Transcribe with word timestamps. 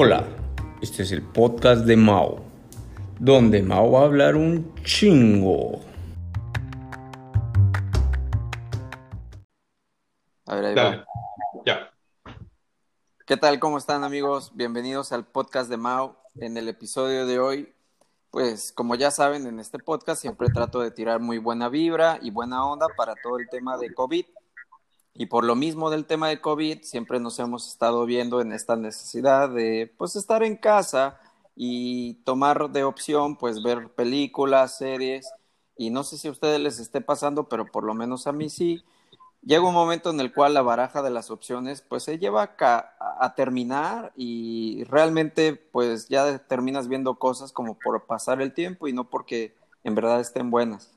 Hola, 0.00 0.24
este 0.80 1.02
es 1.02 1.10
el 1.10 1.22
podcast 1.22 1.84
de 1.84 1.96
Mao, 1.96 2.44
donde 3.18 3.64
Mao 3.64 3.90
va 3.90 4.02
a 4.02 4.04
hablar 4.04 4.36
un 4.36 4.72
chingo. 4.84 5.80
A 10.46 10.54
ver, 10.54 10.66
ahí 10.66 10.74
va. 10.76 11.04
Ya. 11.66 11.90
¿Qué 13.26 13.36
tal? 13.36 13.58
¿Cómo 13.58 13.76
están 13.76 14.04
amigos? 14.04 14.52
Bienvenidos 14.54 15.10
al 15.10 15.26
podcast 15.26 15.68
de 15.68 15.78
Mao. 15.78 16.16
En 16.36 16.56
el 16.56 16.68
episodio 16.68 17.26
de 17.26 17.40
hoy, 17.40 17.74
pues 18.30 18.70
como 18.70 18.94
ya 18.94 19.10
saben, 19.10 19.48
en 19.48 19.58
este 19.58 19.80
podcast 19.80 20.20
siempre 20.20 20.46
trato 20.50 20.78
de 20.78 20.92
tirar 20.92 21.18
muy 21.18 21.38
buena 21.38 21.68
vibra 21.68 22.20
y 22.22 22.30
buena 22.30 22.64
onda 22.64 22.86
para 22.96 23.16
todo 23.20 23.36
el 23.40 23.48
tema 23.48 23.76
de 23.76 23.92
COVID. 23.92 24.26
Y 25.20 25.26
por 25.26 25.44
lo 25.44 25.56
mismo 25.56 25.90
del 25.90 26.06
tema 26.06 26.28
de 26.28 26.40
COVID, 26.40 26.82
siempre 26.82 27.18
nos 27.18 27.40
hemos 27.40 27.66
estado 27.66 28.06
viendo 28.06 28.40
en 28.40 28.52
esta 28.52 28.76
necesidad 28.76 29.48
de 29.50 29.92
pues 29.98 30.14
estar 30.14 30.44
en 30.44 30.56
casa 30.56 31.18
y 31.56 32.14
tomar 32.22 32.70
de 32.70 32.84
opción 32.84 33.34
pues 33.36 33.60
ver 33.60 33.88
películas, 33.88 34.78
series 34.78 35.28
y 35.76 35.90
no 35.90 36.04
sé 36.04 36.18
si 36.18 36.28
a 36.28 36.30
ustedes 36.30 36.60
les 36.60 36.78
esté 36.78 37.00
pasando, 37.00 37.48
pero 37.48 37.66
por 37.66 37.82
lo 37.82 37.94
menos 37.94 38.28
a 38.28 38.32
mí 38.32 38.48
sí. 38.48 38.84
Llega 39.42 39.66
un 39.66 39.74
momento 39.74 40.10
en 40.10 40.20
el 40.20 40.32
cual 40.32 40.54
la 40.54 40.62
baraja 40.62 41.02
de 41.02 41.10
las 41.10 41.32
opciones 41.32 41.82
pues 41.82 42.04
se 42.04 42.20
lleva 42.20 42.54
a, 42.56 43.16
a 43.18 43.34
terminar 43.34 44.12
y 44.14 44.84
realmente 44.84 45.54
pues 45.54 46.08
ya 46.08 46.38
terminas 46.46 46.86
viendo 46.86 47.18
cosas 47.18 47.50
como 47.50 47.76
por 47.76 48.06
pasar 48.06 48.40
el 48.40 48.54
tiempo 48.54 48.86
y 48.86 48.92
no 48.92 49.10
porque 49.10 49.56
en 49.82 49.96
verdad 49.96 50.20
estén 50.20 50.52
buenas. 50.52 50.92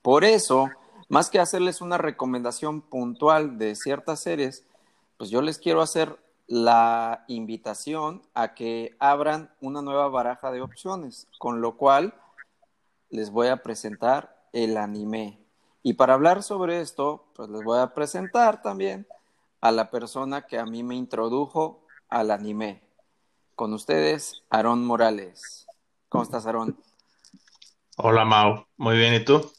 Por 0.00 0.24
eso, 0.24 0.70
más 1.08 1.30
que 1.30 1.38
hacerles 1.38 1.80
una 1.80 1.98
recomendación 1.98 2.80
puntual 2.80 3.58
de 3.58 3.74
ciertas 3.74 4.20
series, 4.20 4.66
pues 5.16 5.30
yo 5.30 5.42
les 5.42 5.58
quiero 5.58 5.80
hacer 5.80 6.18
la 6.46 7.24
invitación 7.28 8.22
a 8.34 8.54
que 8.54 8.96
abran 8.98 9.52
una 9.60 9.82
nueva 9.82 10.08
baraja 10.08 10.50
de 10.50 10.62
opciones, 10.62 11.28
con 11.38 11.60
lo 11.60 11.76
cual 11.76 12.14
les 13.10 13.30
voy 13.30 13.48
a 13.48 13.62
presentar 13.62 14.44
el 14.52 14.76
anime. 14.76 15.38
Y 15.82 15.94
para 15.94 16.14
hablar 16.14 16.42
sobre 16.42 16.80
esto, 16.80 17.26
pues 17.34 17.48
les 17.48 17.62
voy 17.62 17.78
a 17.78 17.94
presentar 17.94 18.62
también 18.62 19.06
a 19.60 19.72
la 19.72 19.90
persona 19.90 20.42
que 20.42 20.58
a 20.58 20.66
mí 20.66 20.82
me 20.82 20.94
introdujo 20.94 21.84
al 22.08 22.30
anime. 22.30 22.82
Con 23.54 23.72
ustedes, 23.72 24.42
Aarón 24.50 24.84
Morales. 24.84 25.66
¿Cómo 26.08 26.24
estás, 26.24 26.46
Aarón? 26.46 26.76
Hola, 27.96 28.24
Mau. 28.24 28.66
Muy 28.76 28.96
bien, 28.96 29.14
¿y 29.14 29.24
tú? 29.24 29.50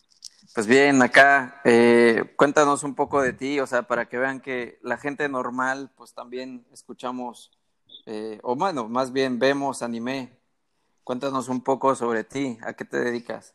Pues 0.57 0.65
bien, 0.65 0.99
acá 1.03 1.61
eh, 1.65 2.33
cuéntanos 2.35 2.81
un 2.81 2.95
poco 2.95 3.21
de 3.21 3.31
ti, 3.31 3.59
o 3.59 3.67
sea, 3.67 3.83
para 3.83 4.09
que 4.09 4.17
vean 4.17 4.41
que 4.41 4.79
la 4.81 4.97
gente 4.97 5.29
normal, 5.29 5.91
pues 5.95 6.15
también 6.15 6.65
escuchamos, 6.73 7.51
eh, 8.07 8.39
o 8.41 8.55
bueno, 8.55 8.89
más 8.89 9.13
bien 9.13 9.37
vemos 9.37 9.83
anime. 9.83 10.35
Cuéntanos 11.03 11.47
un 11.47 11.63
poco 11.63 11.93
sobre 11.93 12.23
ti, 12.23 12.57
¿a 12.63 12.73
qué 12.73 12.85
te 12.85 12.97
dedicas? 12.97 13.53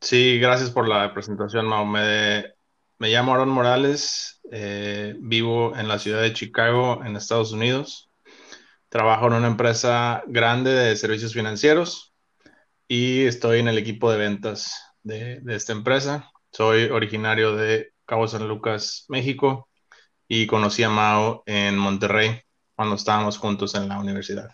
Sí, 0.00 0.38
gracias 0.40 0.70
por 0.70 0.88
la 0.88 1.12
presentación, 1.12 1.66
Mau. 1.66 1.84
Me, 1.84 2.46
me 2.96 3.10
llamo 3.10 3.34
Aaron 3.34 3.50
Morales, 3.50 4.40
eh, 4.50 5.16
vivo 5.18 5.76
en 5.76 5.86
la 5.86 5.98
ciudad 5.98 6.22
de 6.22 6.32
Chicago, 6.32 7.04
en 7.04 7.14
Estados 7.14 7.52
Unidos. 7.52 8.08
Trabajo 8.88 9.26
en 9.26 9.34
una 9.34 9.48
empresa 9.48 10.22
grande 10.28 10.70
de 10.70 10.96
servicios 10.96 11.34
financieros 11.34 12.14
y 12.88 13.26
estoy 13.26 13.58
en 13.58 13.68
el 13.68 13.76
equipo 13.76 14.10
de 14.10 14.16
ventas 14.16 14.87
de, 15.08 15.42
esta 15.48 15.72
empresa. 15.72 16.30
Soy 16.52 16.84
originario 16.84 17.56
de 17.56 17.92
Cabo 18.04 18.28
San 18.28 18.46
Lucas, 18.46 19.06
México, 19.08 19.68
y 20.28 20.46
conocí 20.46 20.82
a 20.82 20.90
Mau 20.90 21.42
en 21.46 21.76
Monterrey 21.76 22.42
cuando 22.76 22.94
estábamos 22.94 23.38
juntos 23.38 23.74
en 23.74 23.88
la 23.88 23.98
universidad. 23.98 24.50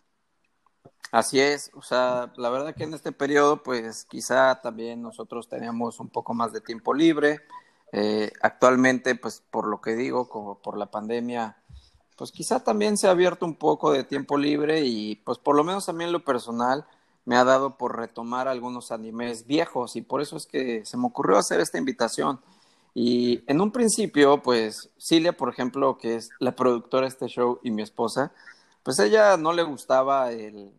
Así 1.10 1.40
es, 1.40 1.70
o 1.74 1.82
sea, 1.82 2.32
la 2.36 2.50
verdad 2.50 2.74
que 2.74 2.84
en 2.84 2.94
este 2.94 3.12
periodo, 3.12 3.62
pues 3.62 4.04
quizá 4.04 4.60
también 4.60 5.02
nosotros 5.02 5.48
teníamos 5.48 6.00
un 6.00 6.08
poco 6.08 6.34
más 6.34 6.52
de 6.52 6.60
tiempo 6.60 6.94
libre. 6.94 7.40
Eh, 7.92 8.32
actualmente, 8.42 9.14
pues 9.14 9.42
por 9.50 9.68
lo 9.68 9.80
que 9.80 9.94
digo, 9.94 10.28
como 10.28 10.60
por 10.60 10.76
la 10.76 10.90
pandemia, 10.90 11.56
pues 12.16 12.32
quizá 12.32 12.64
también 12.64 12.96
se 12.96 13.06
ha 13.06 13.12
abierto 13.12 13.46
un 13.46 13.56
poco 13.56 13.92
de 13.92 14.02
tiempo 14.02 14.36
libre 14.36 14.80
y 14.80 15.16
pues 15.16 15.38
por 15.38 15.54
lo 15.54 15.62
menos 15.62 15.88
en 15.88 16.12
lo 16.12 16.24
personal 16.24 16.86
me 17.24 17.36
ha 17.36 17.44
dado 17.44 17.76
por 17.76 17.96
retomar 17.96 18.48
algunos 18.48 18.92
animes 18.92 19.46
viejos 19.46 19.96
y 19.96 20.02
por 20.02 20.20
eso 20.20 20.36
es 20.36 20.46
que 20.46 20.84
se 20.84 20.96
me 20.96 21.06
ocurrió 21.06 21.38
hacer 21.38 21.60
esta 21.60 21.78
invitación. 21.78 22.40
Y 22.94 23.42
en 23.46 23.60
un 23.60 23.72
principio, 23.72 24.42
pues 24.42 24.90
Cilia, 24.98 25.36
por 25.36 25.48
ejemplo, 25.48 25.98
que 25.98 26.16
es 26.16 26.30
la 26.38 26.54
productora 26.54 27.02
de 27.02 27.08
este 27.08 27.26
show 27.26 27.58
y 27.62 27.70
mi 27.70 27.82
esposa, 27.82 28.32
pues 28.82 28.98
ella 28.98 29.36
no 29.36 29.52
le 29.52 29.62
gustaba 29.62 30.30
el 30.30 30.72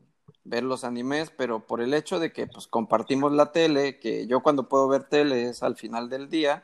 ver 0.45 0.63
los 0.63 0.84
animes, 0.84 1.31
pero 1.35 1.66
por 1.66 1.81
el 1.81 1.94
hecho 1.94 2.19
de 2.19 2.31
que 2.31 2.47
pues 2.47 2.67
compartimos 2.67 3.34
la 3.34 3.51
tele, 3.51 4.00
que 4.00 4.28
yo 4.28 4.41
cuando 4.41 4.69
puedo 4.69 4.88
ver 4.88 5.05
tele 5.05 5.50
es 5.50 5.63
al 5.63 5.75
final 5.75 6.07
del 6.07 6.29
día, 6.29 6.63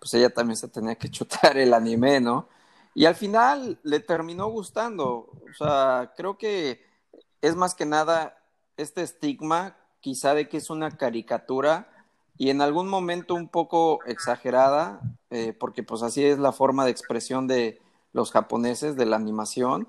pues 0.00 0.14
ella 0.14 0.30
también 0.30 0.56
se 0.56 0.68
tenía 0.68 0.96
que 0.96 1.10
chutar 1.10 1.58
el 1.58 1.74
anime, 1.74 2.20
¿no? 2.20 2.48
Y 2.94 3.04
al 3.04 3.14
final 3.14 3.78
le 3.82 4.00
terminó 4.00 4.48
gustando, 4.48 5.06
o 5.08 5.54
sea, 5.56 6.12
creo 6.16 6.38
que 6.38 6.82
es 7.42 7.54
más 7.54 7.74
que 7.74 7.86
nada 7.86 8.37
este 8.78 9.02
estigma, 9.02 9.76
quizá 10.00 10.34
de 10.34 10.48
que 10.48 10.56
es 10.56 10.70
una 10.70 10.96
caricatura 10.96 11.88
y 12.38 12.50
en 12.50 12.62
algún 12.62 12.88
momento 12.88 13.34
un 13.34 13.48
poco 13.48 13.98
exagerada, 14.06 15.00
eh, 15.30 15.52
porque 15.52 15.82
pues 15.82 16.02
así 16.02 16.24
es 16.24 16.38
la 16.38 16.52
forma 16.52 16.84
de 16.84 16.92
expresión 16.92 17.48
de 17.48 17.80
los 18.12 18.30
japoneses 18.30 18.96
de 18.96 19.06
la 19.06 19.16
animación. 19.16 19.88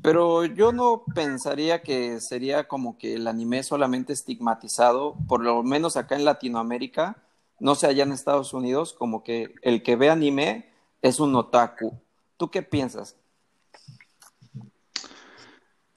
Pero 0.00 0.44
yo 0.44 0.72
no 0.72 1.04
pensaría 1.14 1.82
que 1.82 2.20
sería 2.20 2.68
como 2.68 2.98
que 2.98 3.14
el 3.14 3.26
anime 3.26 3.62
solamente 3.62 4.12
estigmatizado, 4.12 5.16
por 5.26 5.42
lo 5.42 5.62
menos 5.62 5.96
acá 5.96 6.16
en 6.16 6.24
Latinoamérica, 6.24 7.16
no 7.58 7.74
sé 7.74 7.86
allá 7.86 8.04
en 8.04 8.12
Estados 8.12 8.52
Unidos, 8.52 8.92
como 8.92 9.24
que 9.24 9.54
el 9.62 9.82
que 9.82 9.96
ve 9.96 10.10
anime 10.10 10.70
es 11.02 11.18
un 11.18 11.34
otaku. 11.34 11.98
¿Tú 12.36 12.50
qué 12.50 12.62
piensas? 12.62 13.16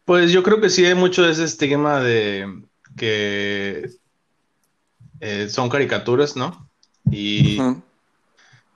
Pues 0.10 0.32
yo 0.32 0.42
creo 0.42 0.60
que 0.60 0.72
sí 0.72 0.84
hay 0.84 0.96
mucho 0.96 1.22
de 1.22 1.34
ese 1.34 1.44
estigma 1.44 2.00
de 2.00 2.64
que 2.98 3.92
eh, 5.20 5.48
son 5.50 5.70
caricaturas, 5.70 6.36
¿no? 6.36 6.68
Y 7.12 7.60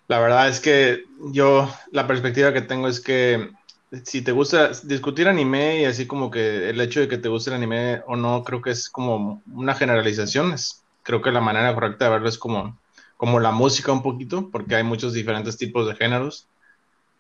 la 0.07 0.19
verdad 0.19 0.47
es 0.47 0.59
que 0.59 1.05
yo, 1.31 1.67
la 1.91 2.05
perspectiva 2.05 2.53
que 2.53 2.61
tengo 2.61 2.87
es 2.87 2.99
que 2.99 3.49
si 4.03 4.21
te 4.21 4.31
gusta 4.31 4.73
discutir 4.83 5.27
anime 5.27 5.81
y 5.81 5.85
así 5.85 6.05
como 6.05 6.29
que 6.29 6.69
el 6.69 6.79
hecho 6.79 6.99
de 6.99 7.07
que 7.07 7.17
te 7.17 7.29
guste 7.29 7.49
el 7.49 7.55
anime 7.55 8.03
o 8.05 8.15
no, 8.15 8.43
creo 8.43 8.61
que 8.61 8.69
es 8.69 8.87
como 8.87 9.41
una 9.51 9.73
generalización. 9.73 10.53
Es- 10.53 10.83
creo 11.01 11.23
que 11.23 11.31
la 11.31 11.41
manera 11.41 11.73
correcta 11.73 12.05
de 12.05 12.11
verlo 12.11 12.29
es 12.29 12.37
como, 12.37 12.79
como 13.17 13.39
la 13.39 13.49
música 13.49 13.91
un 13.91 14.03
poquito, 14.03 14.51
porque 14.51 14.75
hay 14.75 14.83
muchos 14.83 15.13
diferentes 15.13 15.57
tipos 15.57 15.87
de 15.87 15.95
géneros 15.95 16.45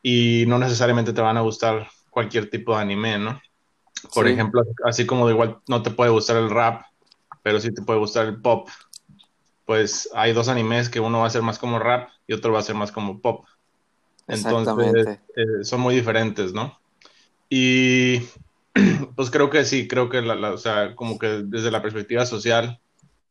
y 0.03 0.45
no 0.45 0.59
necesariamente 0.59 1.13
te 1.13 1.21
van 1.21 1.37
a 1.37 1.41
gustar 1.41 1.87
cualquier 2.11 2.51
tipo 2.51 2.75
de 2.75 2.81
anime, 2.83 3.17
¿no? 3.17 3.41
Por 4.11 4.27
Sí. 4.27 4.33
ejemplo, 4.33 4.63
así 4.85 5.05
como 5.05 5.27
de 5.27 5.33
igual 5.33 5.59
no 5.67 5.81
te 5.83 5.91
puede 5.91 6.11
gustar 6.11 6.37
el 6.37 6.49
rap, 6.49 6.83
pero 7.43 7.59
sí 7.59 7.73
te 7.73 7.81
puede 7.83 7.99
gustar 7.99 8.27
el 8.27 8.41
pop. 8.41 8.69
Pues 9.65 10.09
hay 10.13 10.33
dos 10.33 10.49
animes 10.49 10.89
que 10.89 10.99
uno 10.99 11.19
va 11.19 11.27
a 11.27 11.29
ser 11.29 11.41
más 11.41 11.59
como 11.59 11.79
rap 11.79 12.09
y 12.27 12.33
otro 12.33 12.51
va 12.53 12.59
a 12.59 12.63
ser 12.63 12.75
más 12.75 12.91
como 12.91 13.21
pop. 13.21 13.45
Entonces, 14.27 15.09
eh, 15.35 15.63
son 15.63 15.81
muy 15.81 15.95
diferentes, 15.95 16.53
¿no? 16.53 16.77
Y 17.49 18.19
pues 19.15 19.31
creo 19.31 19.49
que 19.49 19.65
sí, 19.65 19.87
creo 19.87 20.09
que 20.09 20.21
la, 20.21 20.35
la- 20.35 20.51
o 20.53 20.57
sea, 20.57 20.95
como 20.95 21.19
que 21.19 21.43
desde 21.45 21.71
la 21.71 21.81
perspectiva 21.81 22.25
social, 22.25 22.81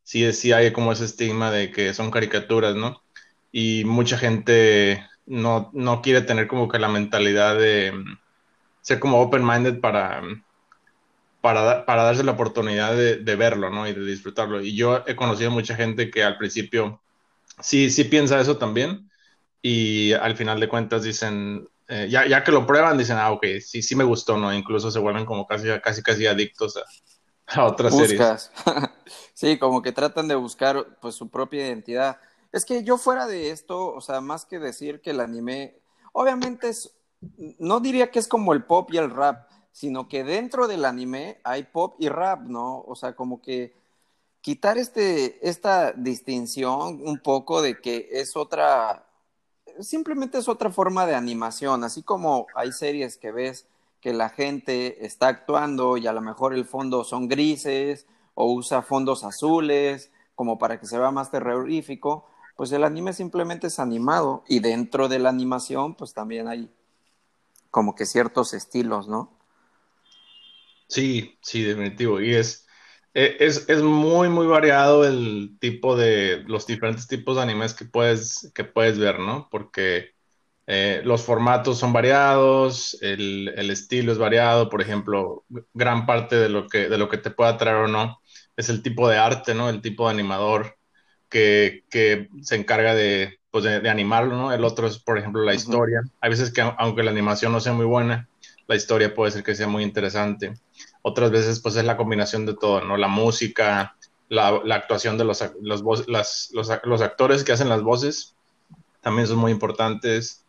sí, 0.04 0.32
sí 0.34 0.52
hay 0.52 0.72
como 0.72 0.92
ese 0.92 1.06
estigma 1.06 1.50
de 1.52 1.70
que 1.72 1.94
son 1.94 2.10
caricaturas, 2.10 2.76
¿no? 2.76 3.02
Y 3.52 3.84
mucha 3.86 4.18
gente 4.18 5.06
no, 5.26 5.70
no 5.74 6.02
quiere 6.02 6.22
tener 6.22 6.48
como 6.48 6.68
que 6.68 6.78
la 6.78 6.88
mentalidad 6.88 7.58
de 7.58 7.92
mm, 7.92 8.18
ser 8.82 9.00
como 9.00 9.20
open-minded 9.22 9.80
para, 9.80 10.22
mm, 10.22 10.44
para, 11.42 11.84
para 11.84 12.04
darse 12.04 12.22
la 12.24 12.32
oportunidad 12.32 12.94
de, 12.94 13.36
verlo, 13.36 13.68
¿no? 13.68 13.86
Y 13.86 13.92
de 13.92 14.06
disfrutarlo. 14.06 14.62
Y 14.62 14.74
yo 14.74 15.02
he 15.06 15.16
conocido 15.16 15.50
mucha 15.50 15.74
gente 15.74 16.10
que 16.10 16.22
al 16.22 16.38
principio 16.38 17.02
sí, 17.60 17.90
sí 17.90 18.04
piensa 18.04 18.40
eso 18.40 18.56
también 18.56 19.10
y 19.60 20.12
al 20.12 20.36
final 20.36 20.60
de 20.60 20.68
cuentas 20.68 21.02
dicen, 21.02 21.68
eh, 21.88 22.06
ya, 22.08 22.26
ya 22.26 22.44
que 22.44 22.52
lo 22.52 22.64
prueban, 22.64 22.96
dicen, 22.96 23.18
ah, 23.18 23.32
ok, 23.32 23.44
sí, 23.60 23.82
sí 23.82 23.96
me 23.96 24.04
gustó, 24.04 24.38
¿no? 24.38 24.54
Incluso 24.54 24.90
se 24.90 25.00
vuelven 25.00 25.26
como 25.26 25.46
casi, 25.46 25.68
casi, 25.80 26.02
casi 26.02 26.26
adictos 26.26 26.76
a, 26.76 27.60
a 27.60 27.66
otras 27.66 27.94
series. 27.94 28.50
Sí, 29.34 29.58
como 29.58 29.82
que 29.82 29.90
tratan 29.90 30.28
de 30.28 30.36
buscar 30.36 30.98
pues 31.00 31.16
su 31.16 31.28
propia 31.28 31.66
identidad. 31.66 32.18
Es 32.52 32.64
que 32.64 32.84
yo 32.84 32.98
fuera 32.98 33.26
de 33.26 33.50
esto, 33.50 33.92
o 33.92 34.00
sea, 34.00 34.20
más 34.20 34.44
que 34.44 34.60
decir 34.60 35.00
que 35.00 35.10
el 35.10 35.18
anime, 35.18 35.80
obviamente 36.12 36.68
es, 36.68 36.94
no 37.58 37.80
diría 37.80 38.12
que 38.12 38.20
es 38.20 38.28
como 38.28 38.52
el 38.52 38.62
pop 38.62 38.90
y 38.92 38.98
el 38.98 39.10
rap, 39.10 39.48
sino 39.72 40.08
que 40.08 40.22
dentro 40.22 40.68
del 40.68 40.84
anime 40.84 41.38
hay 41.44 41.64
pop 41.64 41.96
y 41.98 42.08
rap, 42.08 42.42
¿no? 42.42 42.84
O 42.86 42.94
sea, 42.94 43.16
como 43.16 43.40
que 43.40 43.74
quitar 44.42 44.76
este, 44.76 45.48
esta 45.48 45.92
distinción 45.92 47.00
un 47.04 47.18
poco 47.18 47.62
de 47.62 47.80
que 47.80 48.08
es 48.12 48.36
otra, 48.36 49.06
simplemente 49.80 50.38
es 50.38 50.48
otra 50.48 50.70
forma 50.70 51.06
de 51.06 51.14
animación, 51.14 51.84
así 51.84 52.02
como 52.02 52.46
hay 52.54 52.72
series 52.72 53.16
que 53.16 53.32
ves 53.32 53.66
que 54.00 54.12
la 54.12 54.28
gente 54.28 55.06
está 55.06 55.28
actuando 55.28 55.96
y 55.96 56.06
a 56.08 56.12
lo 56.12 56.20
mejor 56.20 56.54
el 56.54 56.64
fondo 56.64 57.04
son 57.04 57.28
grises 57.28 58.06
o 58.34 58.52
usa 58.52 58.82
fondos 58.82 59.24
azules 59.24 60.10
como 60.34 60.58
para 60.58 60.80
que 60.80 60.86
se 60.86 60.98
vea 60.98 61.12
más 61.12 61.30
terrorífico, 61.30 62.26
pues 62.56 62.72
el 62.72 62.82
anime 62.82 63.12
simplemente 63.12 63.68
es 63.68 63.78
animado 63.78 64.42
y 64.48 64.58
dentro 64.58 65.08
de 65.08 65.20
la 65.20 65.28
animación 65.28 65.94
pues 65.94 66.14
también 66.14 66.48
hay 66.48 66.68
como 67.70 67.94
que 67.94 68.06
ciertos 68.06 68.54
estilos, 68.54 69.08
¿no? 69.08 69.30
Sí, 70.88 71.38
sí, 71.42 71.62
definitivo. 71.62 72.20
Y 72.20 72.34
es, 72.34 72.66
e, 73.14 73.36
es, 73.40 73.68
es, 73.68 73.82
muy, 73.82 74.28
muy 74.28 74.46
variado 74.46 75.06
el 75.06 75.56
tipo 75.60 75.96
de, 75.96 76.44
los 76.46 76.66
diferentes 76.66 77.06
tipos 77.06 77.36
de 77.36 77.42
animes 77.42 77.74
que 77.74 77.84
puedes, 77.84 78.50
que 78.54 78.64
puedes 78.64 78.98
ver, 78.98 79.18
¿no? 79.18 79.48
Porque 79.50 80.14
eh, 80.66 81.02
los 81.04 81.22
formatos 81.22 81.78
son 81.78 81.92
variados, 81.92 82.98
el, 83.02 83.52
el, 83.56 83.70
estilo 83.70 84.12
es 84.12 84.18
variado, 84.18 84.68
por 84.68 84.80
ejemplo, 84.80 85.44
gran 85.74 86.06
parte 86.06 86.36
de 86.36 86.48
lo, 86.48 86.68
que, 86.68 86.88
de 86.88 86.98
lo 86.98 87.08
que 87.08 87.18
te 87.18 87.30
pueda 87.30 87.56
traer 87.56 87.76
o 87.76 87.88
no 87.88 88.22
es 88.56 88.68
el 88.68 88.82
tipo 88.82 89.08
de 89.08 89.18
arte, 89.18 89.54
¿no? 89.54 89.68
El 89.68 89.80
tipo 89.80 90.06
de 90.06 90.14
animador 90.14 90.76
que, 91.28 91.84
que 91.90 92.28
se 92.42 92.56
encarga 92.56 92.94
de, 92.94 93.38
pues 93.50 93.64
de, 93.64 93.88
animarlo, 93.88 94.36
¿no? 94.36 94.52
El 94.52 94.64
otro 94.64 94.86
es, 94.86 94.98
por 94.98 95.18
ejemplo, 95.18 95.42
la 95.42 95.54
historia. 95.54 96.02
Hay 96.20 96.30
veces 96.30 96.52
que 96.52 96.60
aunque 96.60 97.02
la 97.02 97.10
animación 97.10 97.52
no 97.52 97.60
sea 97.60 97.72
muy 97.72 97.86
buena, 97.86 98.28
la 98.66 98.76
historia 98.76 99.14
puede 99.14 99.32
ser 99.32 99.42
que 99.42 99.54
sea 99.54 99.68
muy 99.68 99.82
interesante. 99.82 100.54
Otras 101.02 101.30
veces, 101.30 101.60
pues 101.60 101.76
es 101.76 101.84
la 101.84 101.96
combinación 101.96 102.46
de 102.46 102.54
todo, 102.54 102.80
¿no? 102.80 102.96
La 102.96 103.08
música, 103.08 103.96
la, 104.28 104.48
actuación 104.70 105.18
de 105.18 105.24
los, 105.24 105.42
los, 105.60 106.50
los, 106.52 107.00
actores 107.02 107.44
que 107.44 107.52
hacen 107.52 107.68
las 107.68 107.82
voces, 107.82 108.34
también 109.00 109.26
son 109.26 109.38
muy 109.38 109.52
importantes. 109.52 110.44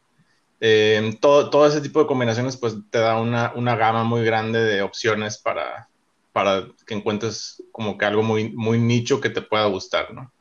Eh, 0.62 1.18
todo, 1.20 1.50
todo, 1.50 1.66
ese 1.66 1.82
tipo 1.82 2.00
de 2.00 2.08
combinaciones, 2.08 2.56
pues 2.56 2.76
te 2.92 3.00
da 3.00 3.20
una, 3.20 3.52
una 3.56 3.76
gama 3.76 4.04
muy 4.04 4.24
grande 4.24 4.64
de 4.64 4.82
opciones 4.84 5.38
para, 5.38 5.90
para 6.32 6.68
que 6.86 6.94
encuentres 6.94 7.64
como 7.72 7.98
que 7.98 8.06
algo 8.06 8.24
muy, 8.24 8.52
muy 8.52 8.80
nicho 8.80 9.20
que 9.20 9.30
te 9.30 9.42
pueda 9.42 9.66
gustar, 9.66 10.14
¿no? 10.14 10.32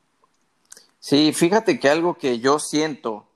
Sí, 1.01 1.33
fíjate 1.33 1.81
que 1.81 1.89
algo 1.89 2.15
que 2.15 2.39
yo 2.39 2.61
siento, 2.61 3.27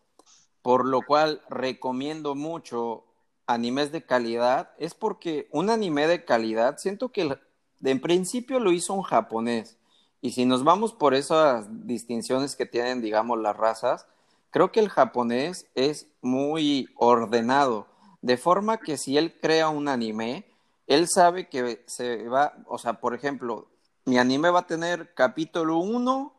por 0.62 0.86
lo 0.86 1.02
cual 1.02 1.42
recomiendo 1.50 2.36
mucho 2.36 3.05
animes 3.46 3.92
de 3.92 4.04
calidad, 4.04 4.70
es 4.78 4.94
porque 4.94 5.48
un 5.52 5.70
anime 5.70 6.06
de 6.06 6.24
calidad, 6.24 6.78
siento 6.78 7.10
que 7.10 7.36
en 7.82 8.00
principio 8.00 8.58
lo 8.60 8.72
hizo 8.72 8.94
un 8.94 9.02
japonés. 9.02 9.76
Y 10.20 10.32
si 10.32 10.44
nos 10.44 10.64
vamos 10.64 10.92
por 10.92 11.14
esas 11.14 11.66
distinciones 11.86 12.56
que 12.56 12.66
tienen, 12.66 13.00
digamos, 13.00 13.38
las 13.38 13.56
razas, 13.56 14.06
creo 14.50 14.72
que 14.72 14.80
el 14.80 14.88
japonés 14.88 15.66
es 15.74 16.08
muy 16.20 16.88
ordenado, 16.96 17.86
de 18.22 18.36
forma 18.36 18.78
que 18.78 18.96
si 18.96 19.16
él 19.18 19.38
crea 19.40 19.68
un 19.68 19.88
anime, 19.88 20.46
él 20.86 21.08
sabe 21.08 21.48
que 21.48 21.84
se 21.86 22.28
va, 22.28 22.54
o 22.66 22.78
sea, 22.78 22.94
por 22.94 23.14
ejemplo, 23.14 23.68
mi 24.04 24.18
anime 24.18 24.50
va 24.50 24.60
a 24.60 24.66
tener 24.66 25.14
capítulo 25.14 25.78
1 25.78 26.32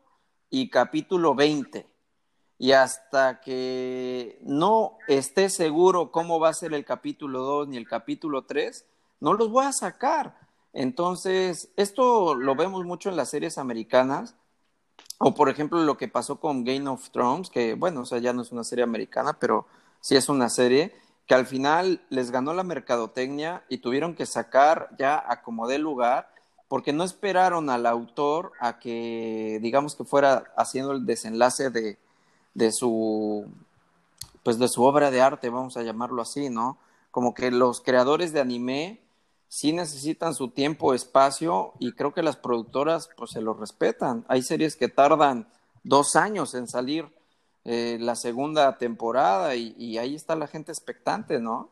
y 0.50 0.70
capítulo 0.70 1.34
20. 1.34 1.86
Y 2.58 2.72
hasta 2.72 3.40
que 3.40 4.38
no 4.42 4.98
esté 5.06 5.48
seguro 5.48 6.10
cómo 6.10 6.40
va 6.40 6.48
a 6.48 6.54
ser 6.54 6.74
el 6.74 6.84
capítulo 6.84 7.40
2 7.42 7.68
ni 7.68 7.76
el 7.76 7.86
capítulo 7.86 8.44
3, 8.44 8.84
no 9.20 9.34
los 9.34 9.50
voy 9.50 9.64
a 9.66 9.72
sacar. 9.72 10.36
Entonces, 10.72 11.70
esto 11.76 12.34
lo 12.34 12.56
vemos 12.56 12.84
mucho 12.84 13.08
en 13.08 13.16
las 13.16 13.30
series 13.30 13.58
americanas, 13.58 14.34
o 15.18 15.34
por 15.34 15.48
ejemplo 15.48 15.80
lo 15.80 15.96
que 15.96 16.08
pasó 16.08 16.40
con 16.40 16.64
Game 16.64 16.88
of 16.88 17.10
Thrones, 17.10 17.50
que 17.50 17.74
bueno, 17.74 18.02
o 18.02 18.06
sea, 18.06 18.18
ya 18.18 18.32
no 18.32 18.42
es 18.42 18.52
una 18.52 18.64
serie 18.64 18.84
americana, 18.84 19.38
pero 19.38 19.66
sí 20.00 20.16
es 20.16 20.28
una 20.28 20.48
serie 20.48 20.94
que 21.26 21.34
al 21.34 21.46
final 21.46 22.00
les 22.08 22.30
ganó 22.30 22.54
la 22.54 22.64
mercadotecnia 22.64 23.64
y 23.68 23.78
tuvieron 23.78 24.14
que 24.14 24.26
sacar 24.26 24.90
ya 24.98 25.22
a 25.28 25.42
como 25.42 25.68
de 25.68 25.78
lugar 25.78 26.32
porque 26.68 26.92
no 26.92 27.04
esperaron 27.04 27.70
al 27.70 27.86
autor 27.86 28.52
a 28.60 28.78
que, 28.78 29.58
digamos 29.62 29.94
que 29.94 30.04
fuera 30.04 30.44
haciendo 30.56 30.92
el 30.92 31.06
desenlace 31.06 31.70
de, 31.70 31.98
de 32.58 32.72
su, 32.72 33.46
pues 34.42 34.58
de 34.58 34.68
su 34.68 34.82
obra 34.82 35.12
de 35.12 35.20
arte, 35.20 35.48
vamos 35.48 35.76
a 35.76 35.82
llamarlo 35.84 36.20
así, 36.20 36.50
¿no? 36.50 36.76
Como 37.12 37.32
que 37.32 37.52
los 37.52 37.80
creadores 37.80 38.32
de 38.32 38.40
anime 38.40 39.00
sí 39.46 39.72
necesitan 39.72 40.34
su 40.34 40.48
tiempo, 40.48 40.92
espacio, 40.92 41.72
y 41.78 41.92
creo 41.92 42.12
que 42.12 42.22
las 42.22 42.36
productoras, 42.36 43.10
pues 43.16 43.30
se 43.30 43.40
lo 43.40 43.54
respetan. 43.54 44.24
Hay 44.28 44.42
series 44.42 44.74
que 44.74 44.88
tardan 44.88 45.46
dos 45.84 46.16
años 46.16 46.54
en 46.54 46.66
salir 46.66 47.06
eh, 47.64 47.96
la 48.00 48.16
segunda 48.16 48.76
temporada 48.76 49.54
y, 49.54 49.74
y 49.78 49.98
ahí 49.98 50.16
está 50.16 50.34
la 50.34 50.48
gente 50.48 50.72
expectante, 50.72 51.38
¿no? 51.38 51.70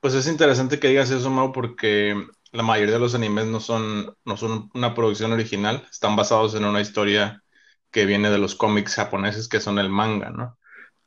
Pues 0.00 0.14
es 0.14 0.26
interesante 0.26 0.78
que 0.78 0.88
digas 0.88 1.10
eso, 1.10 1.30
Mau, 1.30 1.50
porque 1.50 2.14
la 2.52 2.62
mayoría 2.62 2.94
de 2.94 3.00
los 3.00 3.14
animes 3.14 3.46
no 3.46 3.60
son, 3.60 4.14
no 4.26 4.36
son 4.36 4.70
una 4.74 4.94
producción 4.94 5.32
original, 5.32 5.86
están 5.90 6.14
basados 6.14 6.54
en 6.54 6.64
una 6.66 6.82
historia 6.82 7.42
que 7.90 8.06
viene 8.06 8.30
de 8.30 8.38
los 8.38 8.54
cómics 8.54 8.94
japoneses 8.94 9.48
que 9.48 9.60
son 9.60 9.78
el 9.78 9.88
manga, 9.88 10.30
¿no? 10.30 10.56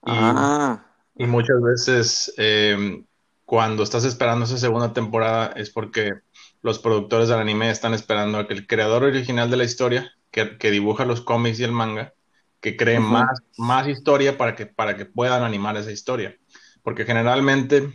Y, 0.06 0.12
ah. 0.12 0.86
y 1.16 1.26
muchas 1.26 1.62
veces 1.62 2.34
eh, 2.38 3.04
cuando 3.46 3.84
estás 3.84 4.04
esperando 4.04 4.46
esa 4.46 4.58
segunda 4.58 4.94
temporada 4.94 5.54
es 5.56 5.70
porque 5.70 6.14
los 6.62 6.80
productores 6.80 7.30
del 7.30 7.40
anime 7.40 7.70
están 7.70 7.94
esperando 7.94 8.38
a 8.38 8.48
que 8.48 8.54
el 8.54 8.68
creador 8.68 9.04
original 9.04 9.50
de 9.50 9.58
la 9.58 9.64
historia, 9.64 10.12
que, 10.32 10.58
que 10.58 10.72
dibuja 10.72 11.06
los 11.06 11.22
cómics 11.22 11.60
y 11.60 11.64
el 11.64 11.72
manga, 11.72 12.14
que 12.62 12.78
cree 12.78 13.00
más, 13.00 13.40
más 13.58 13.88
historia 13.88 14.38
para 14.38 14.56
que, 14.56 14.66
para 14.66 14.96
que 14.96 15.06
puedan 15.06 15.44
animar 15.44 15.76
esa 15.76 15.92
historia. 15.92 16.38
Porque 16.82 17.04
generalmente 17.06 17.94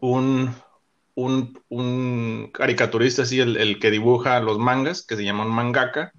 un, 0.00 0.54
un, 1.14 2.50
caricaturista, 2.52 3.22
así, 3.22 3.40
el, 3.40 3.78
que 3.80 3.90
dibuja 3.90 4.40
los 4.40 4.58
mangas, 4.58 5.04
que 5.04 5.16
se 5.16 5.24
llama 5.24 5.44
un 5.44 5.50
mangaka, 5.50 6.12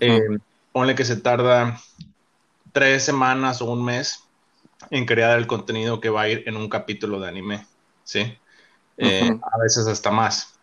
eh, 0.00 0.20
ponle 0.74 0.96
que 0.96 1.04
se 1.04 1.14
tarda 1.14 1.80
tres 2.72 3.04
semanas 3.04 3.62
o 3.62 3.66
un 3.66 3.84
mes 3.84 4.24
en 4.90 5.06
crear 5.06 5.38
el 5.38 5.46
contenido 5.46 6.00
que 6.00 6.10
va 6.10 6.22
a 6.22 6.28
ir 6.28 6.42
en 6.46 6.56
un 6.56 6.68
capítulo 6.68 7.20
de 7.20 7.28
anime, 7.28 7.64
¿sí? 8.02 8.36
Eh, 8.96 9.38
a 9.40 9.58
veces 9.62 9.86
hasta 9.86 10.10
más. 10.10 10.58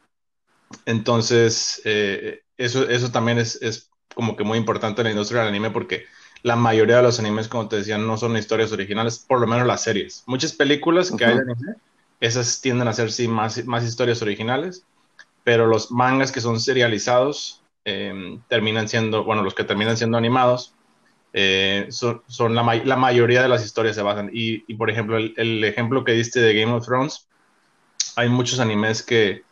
Entonces, 0.85 1.81
eh, 1.85 2.41
eso, 2.57 2.89
eso 2.89 3.09
también 3.09 3.39
es, 3.39 3.61
es, 3.61 3.89
como 4.13 4.35
que 4.35 4.43
muy 4.43 4.57
importante 4.57 4.99
en 4.99 5.05
la 5.05 5.11
industria 5.11 5.39
del 5.39 5.49
anime 5.49 5.71
porque 5.71 6.03
la 6.43 6.57
mayoría 6.57 6.97
de 6.97 7.03
los 7.03 7.17
animes, 7.19 7.47
como 7.47 7.69
te 7.69 7.77
decía, 7.77 7.97
no 7.97 8.17
son 8.17 8.35
historias 8.35 8.73
originales, 8.73 9.17
por 9.17 9.39
lo 9.39 9.47
menos 9.47 9.65
las 9.65 9.81
series. 9.81 10.23
Muchas 10.25 10.51
películas 10.51 11.09
que 11.09 11.23
hay 11.23 11.35
de 11.35 11.41
anime 11.41 11.75
esas 12.19 12.59
tienden 12.59 12.89
a 12.89 12.93
ser 12.93 13.13
sí 13.13 13.29
más, 13.29 13.65
más 13.65 13.85
historias 13.85 14.21
originales, 14.21 14.83
pero 15.45 15.67
los 15.67 15.89
mangas 15.89 16.33
que 16.33 16.41
son 16.41 16.59
serializados 16.59 17.60
em, 17.85 18.41
terminan 18.47 18.87
siendo, 18.87 19.23
bueno, 19.23 19.43
los 19.43 19.55
que 19.55 19.63
terminan 19.63 19.97
siendo 19.97 20.17
animados, 20.17 20.75
eh, 21.33 21.87
son, 21.89 22.21
son 22.27 22.55
la, 22.55 22.63
la, 22.83 22.97
mayoría 22.97 23.41
de 23.41 23.49
las 23.49 23.63
historias 23.63 23.95
se 23.95 24.01
basan. 24.01 24.29
Y, 24.33 24.63
y 24.67 24.75
por 24.75 24.89
ejemplo, 24.89 25.17
el, 25.17 25.33
el, 25.37 25.63
ejemplo 25.63 26.03
que 26.03 26.11
diste 26.11 26.41
de 26.41 26.53
Game 26.53 26.73
of 26.73 26.85
Thrones, 26.85 27.27
hay 28.15 28.29
muchos 28.29 28.59
animes 28.59 29.01
que, 29.03 29.43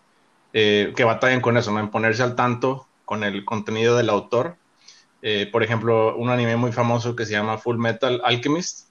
eh, 0.54 0.94
que 0.96 1.04
batallan 1.04 1.42
con 1.42 1.58
eso, 1.58 1.72
¿no? 1.72 1.80
En 1.80 1.90
ponerse 1.90 2.24
al 2.24 2.36
tanto 2.36 2.88
con 3.06 3.24
el 3.24 3.46
contenido 3.46 3.96
del 3.96 4.10
autor. 4.10 4.58
Eh, 5.22 5.50
por 5.52 5.64
ejemplo, 5.64 6.16
un 6.16 6.30
anime 6.30 6.56
muy 6.56 6.72
famoso 6.72 7.16
que 7.16 7.26
se 7.26 7.34
llama 7.34 7.58
Full 7.58 7.78
Metal 7.78 8.22
Alchemist. 8.24 8.90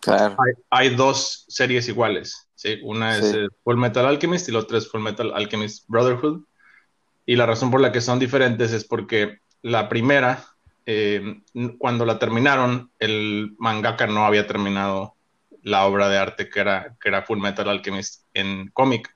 Claro. 0.00 0.36
Hay, 0.38 0.88
hay 0.88 0.96
dos 0.96 1.44
series 1.48 1.88
iguales. 1.88 2.48
¿sí? 2.54 2.78
Una 2.82 3.16
es 3.16 3.36
Full 3.64 3.76
Metal 3.76 4.06
Alchemist 4.06 4.48
y 4.48 4.52
la 4.52 4.60
otra 4.60 4.78
es 4.78 4.90
Full 4.90 5.02
Metal 5.02 5.32
Alchemist 5.34 5.84
Brotherhood. 5.88 6.42
Y 7.30 7.36
la 7.36 7.46
razón 7.46 7.70
por 7.70 7.80
la 7.80 7.92
que 7.92 8.00
son 8.00 8.18
diferentes 8.18 8.72
es 8.72 8.84
porque 8.84 9.38
la 9.62 9.88
primera, 9.88 10.46
eh, 10.84 11.42
cuando 11.78 12.04
la 12.04 12.18
terminaron, 12.18 12.90
el 12.98 13.54
mangaka 13.56 14.08
no 14.08 14.26
había 14.26 14.48
terminado 14.48 15.14
la 15.62 15.86
obra 15.86 16.08
de 16.08 16.18
arte 16.18 16.48
que 16.50 16.58
era, 16.58 16.96
que 17.00 17.08
era 17.08 17.22
Full 17.22 17.38
Metal 17.38 17.68
Alchemist 17.68 18.24
en 18.34 18.72
cómic. 18.72 19.14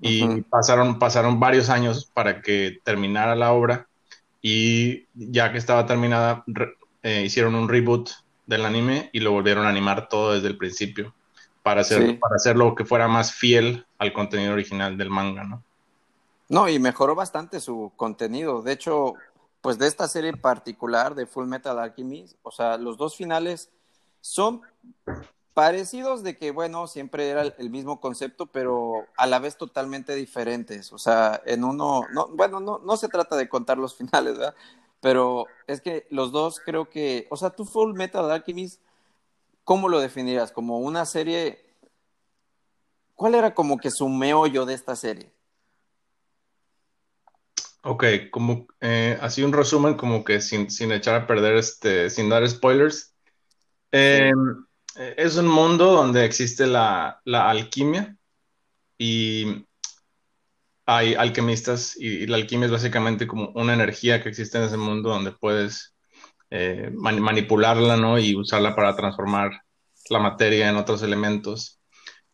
Y 0.00 0.40
pasaron, 0.50 0.98
pasaron 0.98 1.38
varios 1.38 1.70
años 1.70 2.10
para 2.12 2.42
que 2.42 2.80
terminara 2.82 3.36
la 3.36 3.52
obra 3.52 3.86
y 4.42 5.06
ya 5.14 5.52
que 5.52 5.58
estaba 5.58 5.86
terminada, 5.86 6.44
eh, 7.04 7.22
hicieron 7.24 7.54
un 7.54 7.68
reboot 7.68 8.10
del 8.46 8.64
anime 8.64 9.10
y 9.12 9.20
lo 9.20 9.30
volvieron 9.30 9.64
a 9.64 9.68
animar 9.68 10.08
todo 10.08 10.34
desde 10.34 10.48
el 10.48 10.56
principio 10.56 11.14
para, 11.62 11.82
hacer, 11.82 12.18
para 12.18 12.34
hacerlo 12.34 12.74
que 12.74 12.84
fuera 12.84 13.06
más 13.06 13.32
fiel 13.32 13.86
al 13.98 14.12
contenido 14.12 14.54
original 14.54 14.98
del 14.98 15.10
manga, 15.10 15.44
¿no? 15.44 15.62
No, 16.48 16.68
y 16.68 16.78
mejoró 16.78 17.14
bastante 17.14 17.60
su 17.60 17.92
contenido. 17.96 18.62
De 18.62 18.72
hecho, 18.72 19.14
pues 19.60 19.78
de 19.78 19.86
esta 19.86 20.08
serie 20.08 20.32
particular 20.34 21.14
de 21.14 21.26
Full 21.26 21.46
Metal 21.46 21.78
Alchemist, 21.78 22.36
o 22.42 22.50
sea, 22.50 22.78
los 22.78 22.96
dos 22.96 23.16
finales 23.16 23.70
son 24.20 24.62
parecidos 25.54 26.22
de 26.22 26.36
que, 26.38 26.50
bueno, 26.52 26.86
siempre 26.86 27.28
era 27.28 27.42
el 27.42 27.70
mismo 27.70 28.00
concepto, 28.00 28.46
pero 28.46 29.06
a 29.16 29.26
la 29.26 29.40
vez 29.40 29.56
totalmente 29.56 30.14
diferentes. 30.14 30.92
O 30.92 30.98
sea, 30.98 31.42
en 31.46 31.64
uno, 31.64 32.02
no, 32.12 32.28
bueno, 32.28 32.60
no, 32.60 32.78
no 32.78 32.96
se 32.96 33.08
trata 33.08 33.36
de 33.36 33.48
contar 33.48 33.78
los 33.78 33.94
finales, 33.98 34.38
¿verdad? 34.38 34.54
Pero 35.00 35.46
es 35.66 35.80
que 35.80 36.06
los 36.10 36.32
dos 36.32 36.60
creo 36.64 36.88
que, 36.88 37.26
o 37.30 37.36
sea, 37.36 37.50
tú 37.50 37.64
Full 37.64 37.94
Metal 37.94 38.30
Alchemist 38.30 38.80
¿cómo 39.68 39.90
lo 39.90 40.00
definirías? 40.00 40.50
¿Como 40.50 40.78
una 40.78 41.04
serie 41.04 41.62
¿cuál 43.14 43.34
era 43.34 43.54
como 43.54 43.76
que 43.76 43.90
su 43.90 44.08
meollo 44.08 44.64
de 44.64 44.72
esta 44.72 44.96
serie? 44.96 45.30
Ok, 47.82 48.04
como 48.30 48.66
eh, 48.80 49.16
así 49.20 49.42
un 49.42 49.52
resumen, 49.52 49.94
como 49.94 50.24
que 50.24 50.40
sin, 50.40 50.70
sin, 50.70 50.92
echar 50.92 51.14
a 51.14 51.26
perder, 51.26 51.56
este, 51.56 52.10
sin 52.10 52.28
dar 52.28 52.48
spoilers. 52.48 53.14
Eh, 53.92 54.32
es 55.16 55.36
un 55.36 55.46
mundo 55.46 55.92
donde 55.92 56.24
existe 56.24 56.66
la, 56.66 57.20
la, 57.24 57.48
alquimia 57.48 58.16
y 58.98 59.64
hay 60.86 61.14
alquimistas 61.14 61.96
y, 61.96 62.26
la 62.26 62.36
alquimia 62.36 62.66
es 62.66 62.72
básicamente 62.72 63.26
como 63.26 63.50
una 63.54 63.74
energía 63.74 64.22
que 64.22 64.28
existe 64.30 64.58
en 64.58 64.64
ese 64.64 64.76
mundo 64.76 65.10
donde 65.10 65.32
puedes 65.32 65.94
eh, 66.50 66.90
manipularla, 66.94 67.96
¿no? 67.96 68.18
Y 68.18 68.34
usarla 68.34 68.74
para 68.74 68.96
transformar 68.96 69.62
la 70.10 70.18
materia 70.18 70.68
en 70.68 70.76
otros 70.76 71.02
elementos. 71.02 71.80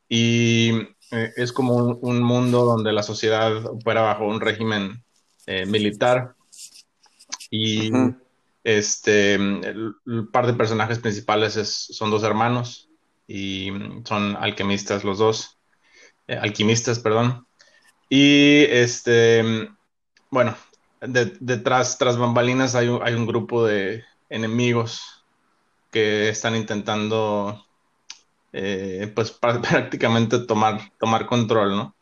Y 0.08 0.70
eh, 1.10 1.32
es 1.36 1.52
como 1.52 1.74
un, 1.74 1.98
un, 2.00 2.22
mundo 2.22 2.64
donde 2.64 2.92
la 2.92 3.02
sociedad 3.02 3.66
opera 3.66 4.02
bajo 4.02 4.26
un 4.26 4.40
régimen 4.40 5.03
eh, 5.46 5.66
militar 5.66 6.34
y 7.50 7.90
este, 8.64 9.34
el, 9.34 9.94
par 10.32 10.46
de 10.46 10.54
personajes 10.54 10.98
principales 10.98 11.56
es, 11.56 11.68
son 11.68 12.10
dos 12.10 12.22
hermanos 12.22 12.88
y 13.26 13.70
son 14.04 14.36
alquimistas 14.36 15.04
los 15.04 15.18
dos, 15.18 15.58
eh, 16.26 16.36
alquimistas, 16.36 16.98
perdón. 16.98 17.46
Y 18.08 18.64
este, 18.64 19.68
bueno, 20.30 20.56
detrás, 21.00 21.98
tras 21.98 22.16
bambalinas 22.16 22.74
hay 22.74 22.88
un, 22.88 23.02
hay 23.02 23.14
un 23.14 23.26
grupo 23.26 23.64
de 23.66 24.04
enemigos 24.28 25.24
que 25.90 26.28
están 26.28 26.56
intentando, 26.56 27.64
eh, 28.52 29.12
pues 29.14 29.30
prácticamente 29.40 30.40
tomar, 30.40 30.80
tomar 30.98 31.26
control, 31.26 31.76
¿no? 31.76 31.96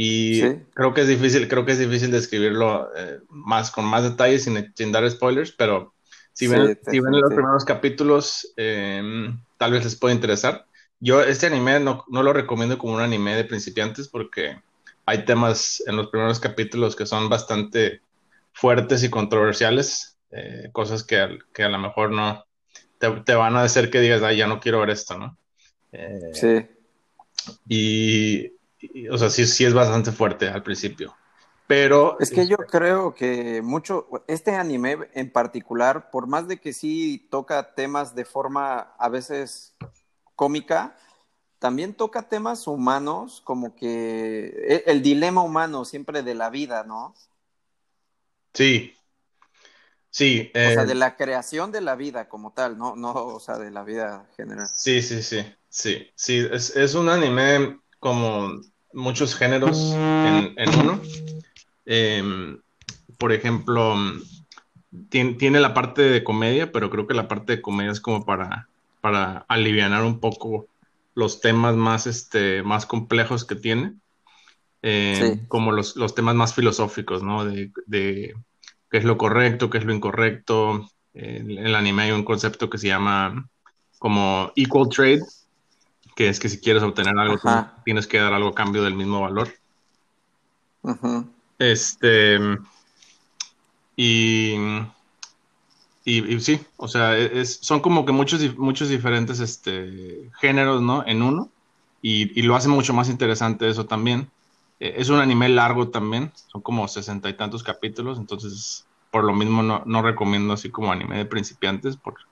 Y 0.00 0.40
creo 0.74 0.94
que 0.94 1.00
es 1.00 1.08
difícil, 1.08 1.48
creo 1.48 1.66
que 1.66 1.72
es 1.72 1.80
difícil 1.80 2.12
describirlo 2.12 2.88
eh, 2.96 3.18
más, 3.30 3.72
con 3.72 3.84
más 3.84 4.04
detalles 4.04 4.44
sin, 4.44 4.72
sin, 4.76 4.92
dar 4.92 5.10
spoilers, 5.10 5.50
pero 5.50 5.92
si 6.32 6.46
ven, 6.46 6.78
si 6.88 7.00
ven 7.00 7.20
los 7.20 7.34
primeros 7.34 7.64
capítulos, 7.64 8.54
eh, 8.56 9.02
tal 9.56 9.72
vez 9.72 9.82
les 9.82 9.96
pueda 9.96 10.14
interesar. 10.14 10.66
Yo 11.00 11.20
este 11.20 11.46
anime 11.48 11.80
no, 11.80 12.04
no, 12.06 12.22
lo 12.22 12.32
recomiendo 12.32 12.78
como 12.78 12.94
un 12.94 13.00
anime 13.00 13.34
de 13.34 13.42
principiantes 13.42 14.06
porque 14.06 14.62
hay 15.04 15.24
temas 15.24 15.82
en 15.84 15.96
los 15.96 16.10
primeros 16.10 16.38
capítulos 16.38 16.94
que 16.94 17.04
son 17.04 17.28
bastante 17.28 18.00
fuertes 18.52 19.02
y 19.02 19.10
controversiales, 19.10 20.16
eh, 20.30 20.68
cosas 20.70 21.02
que, 21.02 21.40
que, 21.52 21.64
a 21.64 21.68
lo 21.68 21.78
mejor 21.80 22.12
no 22.12 22.44
te, 22.98 23.10
te, 23.22 23.34
van 23.34 23.56
a 23.56 23.62
hacer 23.62 23.90
que 23.90 23.98
digas, 23.98 24.22
ay, 24.22 24.36
ya 24.36 24.46
no 24.46 24.60
quiero 24.60 24.78
ver 24.78 24.90
esto, 24.90 25.18
¿no? 25.18 25.36
sí. 26.34 26.68
Y 27.68 28.57
o 29.10 29.18
sea, 29.18 29.30
sí, 29.30 29.46
sí 29.46 29.64
es 29.64 29.74
bastante 29.74 30.12
fuerte 30.12 30.48
al 30.48 30.62
principio. 30.62 31.16
Pero. 31.66 32.18
Es 32.18 32.30
que 32.30 32.46
yo 32.46 32.56
creo 32.56 33.14
que 33.14 33.60
mucho, 33.62 34.08
este 34.26 34.54
anime 34.54 35.10
en 35.12 35.30
particular, 35.30 36.10
por 36.10 36.26
más 36.26 36.48
de 36.48 36.58
que 36.58 36.72
sí 36.72 37.28
toca 37.30 37.74
temas 37.74 38.14
de 38.14 38.24
forma 38.24 38.94
a 38.98 39.08
veces 39.08 39.74
cómica, 40.34 40.96
también 41.58 41.94
toca 41.94 42.28
temas 42.28 42.66
humanos, 42.66 43.42
como 43.44 43.76
que 43.76 44.46
e, 44.66 44.84
el 44.86 45.02
dilema 45.02 45.42
humano 45.42 45.84
siempre 45.84 46.22
de 46.22 46.34
la 46.34 46.48
vida, 46.48 46.84
¿no? 46.84 47.14
Sí. 48.54 48.94
Sí. 50.10 50.50
O 50.54 50.58
sea, 50.58 50.86
de 50.86 50.92
eh, 50.92 50.96
la 50.96 51.16
creación 51.16 51.70
de 51.70 51.82
la 51.82 51.96
vida 51.96 52.28
como 52.28 52.52
tal, 52.54 52.78
no, 52.78 52.96
no, 52.96 53.12
o 53.12 53.40
sea, 53.40 53.58
de 53.58 53.70
la 53.70 53.84
vida 53.84 54.26
general. 54.36 54.68
Sí, 54.72 55.02
sí, 55.02 55.22
sí. 55.22 55.44
Sí, 55.68 56.10
sí. 56.14 56.48
Es, 56.50 56.74
es 56.74 56.94
un 56.94 57.10
anime 57.10 57.78
como 57.98 58.60
muchos 58.92 59.34
géneros 59.34 59.92
en, 59.94 60.54
uno. 60.80 61.00
Em, 61.86 62.60
por 63.18 63.32
ejemplo, 63.32 63.96
tiene, 65.08 65.60
la 65.60 65.74
parte 65.74 66.02
de 66.02 66.24
comedia, 66.24 66.72
pero 66.72 66.90
creo 66.90 67.06
que 67.06 67.14
la 67.14 67.28
parte 67.28 67.56
de 67.56 67.62
comedia 67.62 67.92
es 67.92 68.00
como 68.00 68.24
para, 68.24 68.68
para 69.00 69.44
aliviar 69.48 70.02
un 70.02 70.20
poco 70.20 70.66
los 71.14 71.40
temas 71.40 71.74
más, 71.74 72.06
este, 72.06 72.62
más 72.62 72.86
complejos 72.86 73.44
que 73.44 73.56
tiene. 73.56 73.94
Em, 74.82 75.46
como 75.48 75.72
los, 75.72 76.14
temas 76.14 76.36
más 76.36 76.54
filosóficos, 76.54 77.22
¿no? 77.22 77.44
De, 77.44 77.72
de, 77.86 78.34
qué 78.90 78.98
es 78.98 79.04
lo 79.04 79.18
correcto, 79.18 79.70
qué 79.70 79.78
es 79.78 79.84
lo 79.84 79.94
incorrecto. 79.94 80.88
En 81.14 81.50
el 81.50 81.74
anime 81.74 82.04
hay 82.04 82.12
un 82.12 82.24
concepto 82.24 82.70
que 82.70 82.78
se 82.78 82.88
llama 82.88 83.48
como 83.98 84.52
equal 84.54 84.88
trade, 84.88 85.22
que 86.18 86.28
es 86.28 86.40
que 86.40 86.48
si 86.48 86.58
quieres 86.58 86.82
obtener 86.82 87.16
algo, 87.16 87.38
tienes 87.84 88.08
que 88.08 88.18
dar 88.18 88.32
algo 88.32 88.48
a 88.48 88.54
cambio 88.56 88.82
del 88.82 88.96
mismo 88.96 89.20
valor. 89.20 89.54
Este. 91.60 92.40
Y, 93.94 94.56
y, 96.04 96.40
sí, 96.40 96.60
o 96.76 96.88
sea, 96.88 97.16
e, 97.16 97.38
es, 97.40 97.60
son 97.62 97.78
como 97.78 98.04
que 98.04 98.10
muchos, 98.10 98.58
muchos 98.58 98.88
diferentes 98.88 99.38
este, 99.38 100.28
géneros, 100.40 100.82
¿no? 100.82 101.06
En 101.06 101.22
uno. 101.22 101.50
Y, 102.02 102.42
lo 102.42 102.56
hace 102.56 102.66
mucho 102.66 102.92
más 102.92 103.08
interesante 103.08 103.68
eso 103.68 103.86
también. 103.86 104.28
E, 104.80 104.94
es 104.96 105.10
un 105.10 105.20
anime 105.20 105.48
largo 105.48 105.86
también, 105.86 106.32
son 106.48 106.62
como 106.62 106.88
sesenta 106.88 107.28
y 107.28 107.34
tantos 107.34 107.62
capítulos, 107.62 108.18
entonces 108.18 108.86
por 109.12 109.22
lo 109.22 109.34
mismo 109.34 109.62
no, 109.62 109.84
no 109.86 110.02
recomiendo 110.02 110.52
así 110.52 110.68
como 110.68 110.90
anime 110.90 111.16
de 111.16 111.26
principiantes, 111.26 111.96
porque 111.96 112.22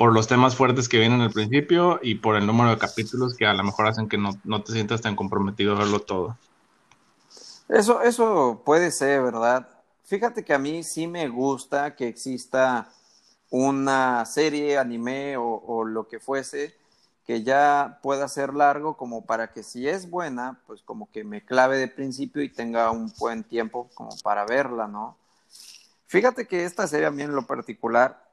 por 0.00 0.14
los 0.14 0.26
temas 0.26 0.56
fuertes 0.56 0.88
que 0.88 0.98
vienen 0.98 1.20
al 1.20 1.30
principio 1.30 2.00
y 2.02 2.14
por 2.14 2.34
el 2.34 2.46
número 2.46 2.70
de 2.70 2.78
capítulos 2.78 3.36
que 3.36 3.44
a 3.44 3.52
lo 3.52 3.62
mejor 3.62 3.86
hacen 3.86 4.08
que 4.08 4.16
no, 4.16 4.32
te 4.62 4.72
sientas 4.72 5.02
tan 5.02 5.14
comprometido 5.14 5.76
a 5.76 5.78
verlo 5.78 6.00
todo. 6.00 6.38
Eso, 7.68 8.00
eso 8.00 8.62
puede 8.64 8.92
ser, 8.92 9.20
¿verdad? 9.20 9.68
Fíjate 10.04 10.42
que 10.42 10.54
a 10.54 10.58
mí 10.58 10.82
sí 10.84 11.06
me 11.06 11.28
gusta 11.28 11.96
que 11.96 12.08
exista 12.08 12.88
una 13.50 14.24
serie, 14.24 14.78
anime 14.78 15.36
o, 15.36 15.44
o, 15.44 15.84
lo 15.84 16.08
que 16.08 16.18
fuese, 16.18 16.74
que 17.26 17.42
ya 17.42 17.98
pueda 18.02 18.26
ser 18.26 18.54
largo 18.54 18.96
como 18.96 19.26
para 19.26 19.52
que 19.52 19.62
si 19.62 19.86
es 19.86 20.08
buena, 20.08 20.62
pues 20.66 20.80
como 20.80 21.10
que 21.10 21.24
me 21.24 21.44
clave 21.44 21.76
de 21.76 21.88
principio 21.88 22.42
y 22.42 22.48
tenga 22.48 22.90
un 22.90 23.12
buen 23.18 23.44
tiempo 23.44 23.90
como 23.92 24.16
para 24.24 24.46
verla, 24.46 24.88
¿no? 24.88 25.18
Fíjate 26.06 26.46
que 26.46 26.64
esta 26.64 26.86
serie 26.86 27.06
a 27.06 27.10
mí 27.10 27.22
en 27.22 27.34
lo 27.34 27.46
particular 27.46 28.29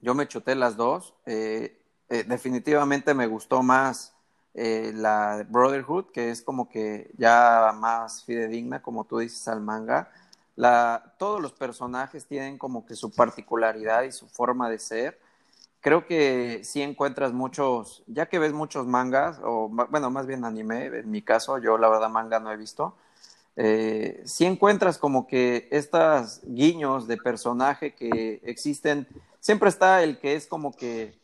yo 0.00 0.14
me 0.14 0.28
chuté 0.28 0.54
las 0.54 0.76
dos. 0.76 1.14
Eh, 1.26 1.76
eh, 2.08 2.24
definitivamente 2.24 3.14
me 3.14 3.26
gustó 3.26 3.62
más 3.62 4.12
eh, 4.54 4.92
la 4.94 5.46
Brotherhood, 5.48 6.06
que 6.12 6.30
es 6.30 6.42
como 6.42 6.68
que 6.68 7.10
ya 7.16 7.72
más 7.76 8.24
fidedigna, 8.24 8.82
como 8.82 9.04
tú 9.04 9.18
dices, 9.18 9.46
al 9.48 9.60
manga. 9.60 10.10
La, 10.56 11.14
todos 11.18 11.40
los 11.40 11.52
personajes 11.52 12.26
tienen 12.26 12.58
como 12.58 12.84
que 12.84 12.96
su 12.96 13.10
particularidad 13.10 14.02
y 14.02 14.12
su 14.12 14.26
forma 14.28 14.68
de 14.68 14.78
ser. 14.78 15.18
Creo 15.80 16.06
que 16.06 16.60
sí 16.64 16.82
encuentras 16.82 17.32
muchos, 17.32 18.02
ya 18.06 18.26
que 18.26 18.38
ves 18.38 18.52
muchos 18.52 18.86
mangas, 18.86 19.40
o 19.42 19.68
bueno, 19.68 20.10
más 20.10 20.26
bien 20.26 20.44
anime, 20.44 20.86
en 20.86 21.10
mi 21.10 21.22
caso, 21.22 21.56
yo 21.58 21.78
la 21.78 21.88
verdad 21.88 22.10
manga 22.10 22.38
no 22.38 22.52
he 22.52 22.56
visto, 22.56 22.94
eh, 23.56 24.22
si 24.24 24.44
encuentras 24.44 24.98
como 24.98 25.26
que 25.26 25.68
estas 25.70 26.40
guiños 26.44 27.06
de 27.06 27.16
personaje 27.16 27.94
que 27.94 28.40
existen, 28.44 29.06
siempre 29.40 29.68
está 29.68 30.02
el 30.02 30.18
que 30.18 30.34
es 30.34 30.46
como 30.46 30.72
que 30.72 31.18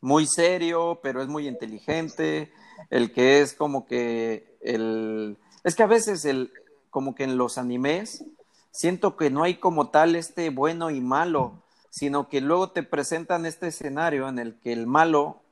muy 0.00 0.26
serio, 0.26 1.00
pero 1.02 1.22
es 1.22 1.28
muy 1.28 1.48
inteligente, 1.48 2.52
el 2.90 3.12
que 3.12 3.40
es 3.40 3.54
como 3.54 3.86
que 3.86 4.58
el... 4.60 5.38
Es 5.64 5.74
que 5.74 5.82
a 5.82 5.86
veces 5.86 6.24
el, 6.24 6.52
como 6.90 7.14
que 7.14 7.24
en 7.24 7.36
los 7.36 7.58
animes, 7.58 8.24
siento 8.70 9.16
que 9.16 9.30
no 9.30 9.42
hay 9.42 9.56
como 9.56 9.90
tal 9.90 10.14
este 10.14 10.50
bueno 10.50 10.90
y 10.90 11.00
malo, 11.00 11.62
sino 11.90 12.28
que 12.28 12.40
luego 12.40 12.70
te 12.70 12.82
presentan 12.82 13.46
este 13.46 13.68
escenario 13.68 14.28
en 14.28 14.38
el 14.38 14.58
que 14.60 14.72
el 14.72 14.86
malo, 14.86 15.42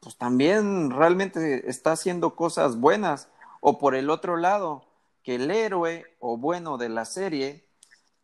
pues 0.00 0.16
también 0.16 0.90
realmente 0.90 1.68
está 1.68 1.92
haciendo 1.92 2.36
cosas 2.36 2.78
buenas, 2.78 3.28
o 3.60 3.78
por 3.78 3.94
el 3.94 4.08
otro 4.10 4.36
lado, 4.36 4.84
que 5.22 5.34
el 5.34 5.50
héroe 5.50 6.04
o 6.20 6.36
bueno 6.36 6.78
de 6.78 6.88
la 6.88 7.04
serie, 7.04 7.65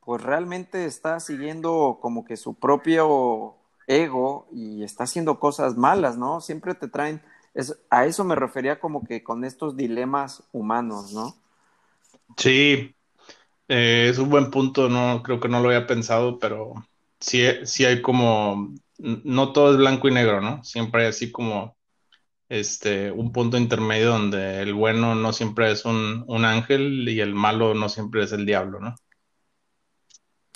pues 0.04 0.22
realmente 0.22 0.84
está 0.84 1.20
siguiendo 1.20 1.98
como 2.00 2.24
que 2.24 2.36
su 2.36 2.54
propio 2.54 3.56
ego 3.86 4.46
y 4.52 4.82
está 4.82 5.04
haciendo 5.04 5.38
cosas 5.38 5.76
malas, 5.76 6.16
¿no? 6.18 6.40
Siempre 6.40 6.74
te 6.74 6.88
traen, 6.88 7.22
a 7.90 8.06
eso 8.06 8.24
me 8.24 8.34
refería 8.34 8.80
como 8.80 9.04
que 9.04 9.22
con 9.22 9.44
estos 9.44 9.76
dilemas 9.76 10.44
humanos, 10.52 11.12
¿no? 11.12 11.36
Sí, 12.36 12.94
eh, 13.68 14.08
es 14.10 14.18
un 14.18 14.30
buen 14.30 14.50
punto, 14.50 14.88
no 14.88 15.22
creo 15.22 15.40
que 15.40 15.48
no 15.48 15.60
lo 15.60 15.68
había 15.68 15.86
pensado, 15.86 16.38
pero 16.38 16.74
sí, 17.20 17.44
sí 17.64 17.84
hay 17.84 18.02
como, 18.02 18.74
no 18.98 19.52
todo 19.52 19.72
es 19.72 19.78
blanco 19.78 20.08
y 20.08 20.12
negro, 20.12 20.40
¿no? 20.40 20.64
Siempre 20.64 21.02
hay 21.02 21.08
así 21.08 21.30
como 21.30 21.76
este, 22.48 23.10
un 23.10 23.32
punto 23.32 23.56
intermedio 23.56 24.10
donde 24.10 24.60
el 24.60 24.74
bueno 24.74 25.14
no 25.14 25.32
siempre 25.32 25.70
es 25.70 25.86
un, 25.86 26.26
ángel 26.44 27.08
y 27.08 27.20
el 27.20 27.34
malo 27.34 27.74
no 27.74 27.88
siempre 27.88 28.24
es 28.24 28.32
el 28.32 28.44
diablo, 28.44 28.78
¿no? 28.80 28.94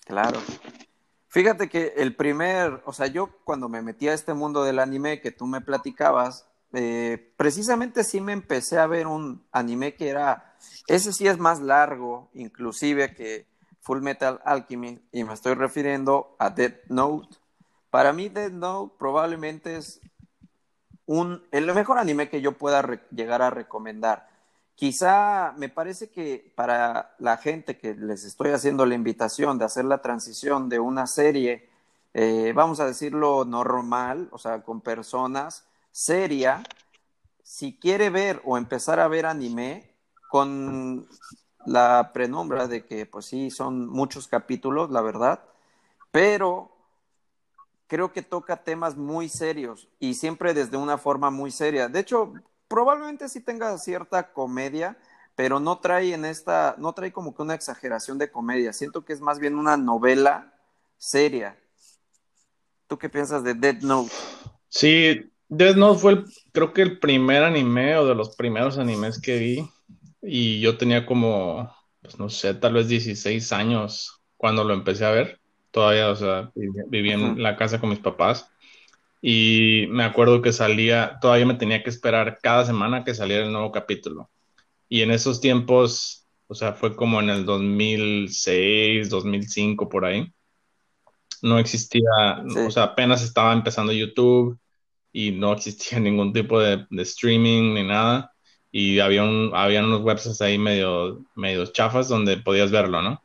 Claro. 0.07 0.39
Fíjate 1.27 1.69
que 1.69 1.95
el 1.97 2.15
primer, 2.15 2.81
o 2.87 2.93
sea, 2.93 3.09
yo 3.09 3.29
cuando 3.45 3.69
me 3.69 3.83
metí 3.83 4.09
a 4.09 4.15
este 4.15 4.35
mundo 4.35 4.63
del 4.65 4.79
anime 4.79 5.21
que 5.21 5.33
tú 5.33 5.47
me 5.47 5.61
platicabas, 5.61 6.47
eh, 6.73 7.33
precisamente 7.37 8.05
sí 8.05 8.21
me 8.21 8.33
empecé 8.33 8.79
a 8.79 8.87
ver 8.87 9.09
un 9.09 9.45
anime 9.51 9.95
que 9.95 10.09
era, 10.09 10.57
ese 10.87 11.13
sí 11.13 11.27
es 11.27 11.39
más 11.39 11.61
largo, 11.61 12.31
inclusive 12.35 13.15
que 13.15 13.47
Full 13.81 14.01
Metal 14.01 14.41
Alchemy, 14.45 15.01
y 15.11 15.25
me 15.25 15.35
estoy 15.35 15.55
refiriendo 15.55 16.37
a 16.39 16.51
Dead 16.51 16.75
Note. 16.89 17.37
Para 17.91 18.13
mí 18.13 18.29
Dead 18.29 18.53
Note 18.53 18.95
probablemente 18.99 19.77
es 19.77 20.01
un, 21.05 21.43
el 21.51 21.67
mejor 21.75 21.99
anime 21.99 22.29
que 22.29 22.41
yo 22.41 22.53
pueda 22.53 22.83
llegar 23.11 23.43
a 23.43 23.51
recomendar. 23.51 24.29
Quizá 24.77 25.55
me 25.57 25.71
parece 25.71 26.11
que 26.11 26.53
para 26.55 27.17
la 27.19 27.39
gente 27.39 27.79
que 27.79 27.95
les 27.95 28.25
estoy 28.25 28.51
haciendo 28.51 28.85
la 28.85 28.95
invitación 28.95 29.59
de 29.59 29.65
hacer 29.65 29.87
la 29.87 30.03
transición 30.03 30.69
de 30.69 30.79
una 30.79 31.07
serie, 31.07 31.71
eh, 32.13 32.53
vamos 32.55 32.79
a 32.81 32.87
decirlo 32.87 33.47
normal, 33.47 34.29
o 34.33 34.39
sea, 34.39 34.63
con 34.63 34.83
personas, 34.83 35.67
seria, 35.91 36.63
si 37.43 37.79
quiere 37.79 38.11
ver 38.11 38.43
o 38.45 38.59
empezar 38.59 39.01
a 39.01 39.09
ver 39.09 39.25
anime, 39.25 39.91
con 40.29 41.09
la 41.65 42.11
prenombra 42.13 42.69
de 42.69 42.85
que, 42.85 43.07
pues 43.07 43.25
sí, 43.25 43.51
son 43.51 43.89
muchos 43.89 44.29
capítulos, 44.29 44.91
la 44.91 45.01
verdad, 45.01 45.41
pero 46.11 46.71
creo 47.87 48.13
que 48.13 48.21
toca 48.21 48.63
temas 48.63 48.97
muy 48.97 49.31
serios 49.31 49.89
y 49.99 50.15
siempre 50.15 50.53
desde 50.53 50.77
una 50.77 50.99
forma 50.99 51.31
muy 51.31 51.51
seria. 51.51 51.89
De 51.89 52.01
hecho, 52.01 52.35
probablemente 52.69 53.29
sí 53.29 53.41
tenga 53.41 53.77
cierta 53.79 54.33
comedia, 54.33 54.97
pero 55.35 55.61
no 55.61 55.79
trae 55.79 56.15
en 56.15 56.25
esta, 56.25 56.75
no 56.79 56.93
trae 56.93 57.13
como 57.13 57.35
que 57.35 57.43
una 57.43 57.55
exageración 57.55 58.19
de 58.19 58.31
comedia. 58.31 58.73
Siento 58.73 59.05
que 59.05 59.13
es 59.13 59.21
más 59.21 59.39
bien 59.39 59.57
una 59.57 59.77
novela 59.77 60.55
seria. 60.99 61.57
¿Tú 62.87 62.99
qué 62.99 63.09
piensas 63.09 63.43
de 63.43 63.55
Dead 63.55 63.81
Note? 63.83 64.13
Sí, 64.69 65.31
Death 65.49 65.77
Note 65.77 66.01
fue, 66.01 66.25
creo 66.53 66.73
que 66.73 66.83
el 66.83 66.99
primer 66.99 67.45
anime 67.45 67.97
o 67.97 68.07
de 68.07 68.15
los 68.15 68.37
primeros 68.37 68.79
animes 68.79 69.21
que 69.21 69.39
vi. 69.39 69.71
Y 70.23 70.61
yo 70.61 70.77
tenía 70.77 71.07
como, 71.07 71.71
pues 72.03 72.19
no 72.19 72.29
sé, 72.29 72.55
tal 72.55 72.75
vez 72.75 72.89
16 72.89 73.53
años 73.53 74.23
cuando 74.37 74.65
lo 74.65 74.75
empecé 74.75 75.05
a 75.05 75.11
ver. 75.11 75.41
Todavía, 75.71 76.11
o 76.11 76.17
sea, 76.17 76.51
vivía 76.55 77.15
en 77.15 77.43
la 77.43 77.57
casa 77.57 77.81
con 77.81 77.91
mis 77.91 77.99
papás. 77.99 78.51
Y 79.29 79.89
me 79.89 80.05
acuerdo 80.05 80.41
que 80.41 80.53
salía, 80.53 81.19
todavía 81.21 81.47
me 81.47 81.55
tenía 81.55 81.83
que 81.83 81.91
esperar 81.91 82.39
cada 82.41 82.65
semana 82.65 83.03
que 83.03 83.13
saliera 83.13 83.45
el 83.45 83.51
nuevo 83.51 83.73
capítulo. 83.73 84.31
Y 84.89 85.03
en 85.03 85.11
esos 85.11 85.41
tiempos, 85.41 86.29
o 86.47 86.55
sea, 86.55 86.75
fue 86.75 86.95
como 86.95 87.19
en 87.19 87.31
el 87.31 87.45
2006, 87.45 89.11
2005, 89.11 89.89
por 89.89 90.05
ahí. 90.05 90.33
No 91.43 91.59
existía, 91.59 92.09
o 92.69 92.71
sea, 92.71 92.85
apenas 92.85 93.25
estaba 93.25 93.53
empezando 93.53 93.93
YouTube 93.93 94.61
y 95.13 95.33
no 95.33 95.55
existía 95.55 95.99
ningún 95.99 96.33
tipo 96.33 96.61
de, 96.61 96.87
streaming 96.93 97.75
ni 97.75 97.83
nada. 97.83 98.33
Y 98.71 99.01
había, 99.01 99.25
un, 99.25 99.51
habían 99.55 99.87
unos 99.87 100.03
websites 100.03 100.41
ahí 100.41 100.57
medio, 100.57 101.25
medio 101.35 101.67
chafas 101.67 102.09
donde 102.09 102.37
podías 102.37 102.71
verlo, 102.71 103.03
¿no? 103.03 103.21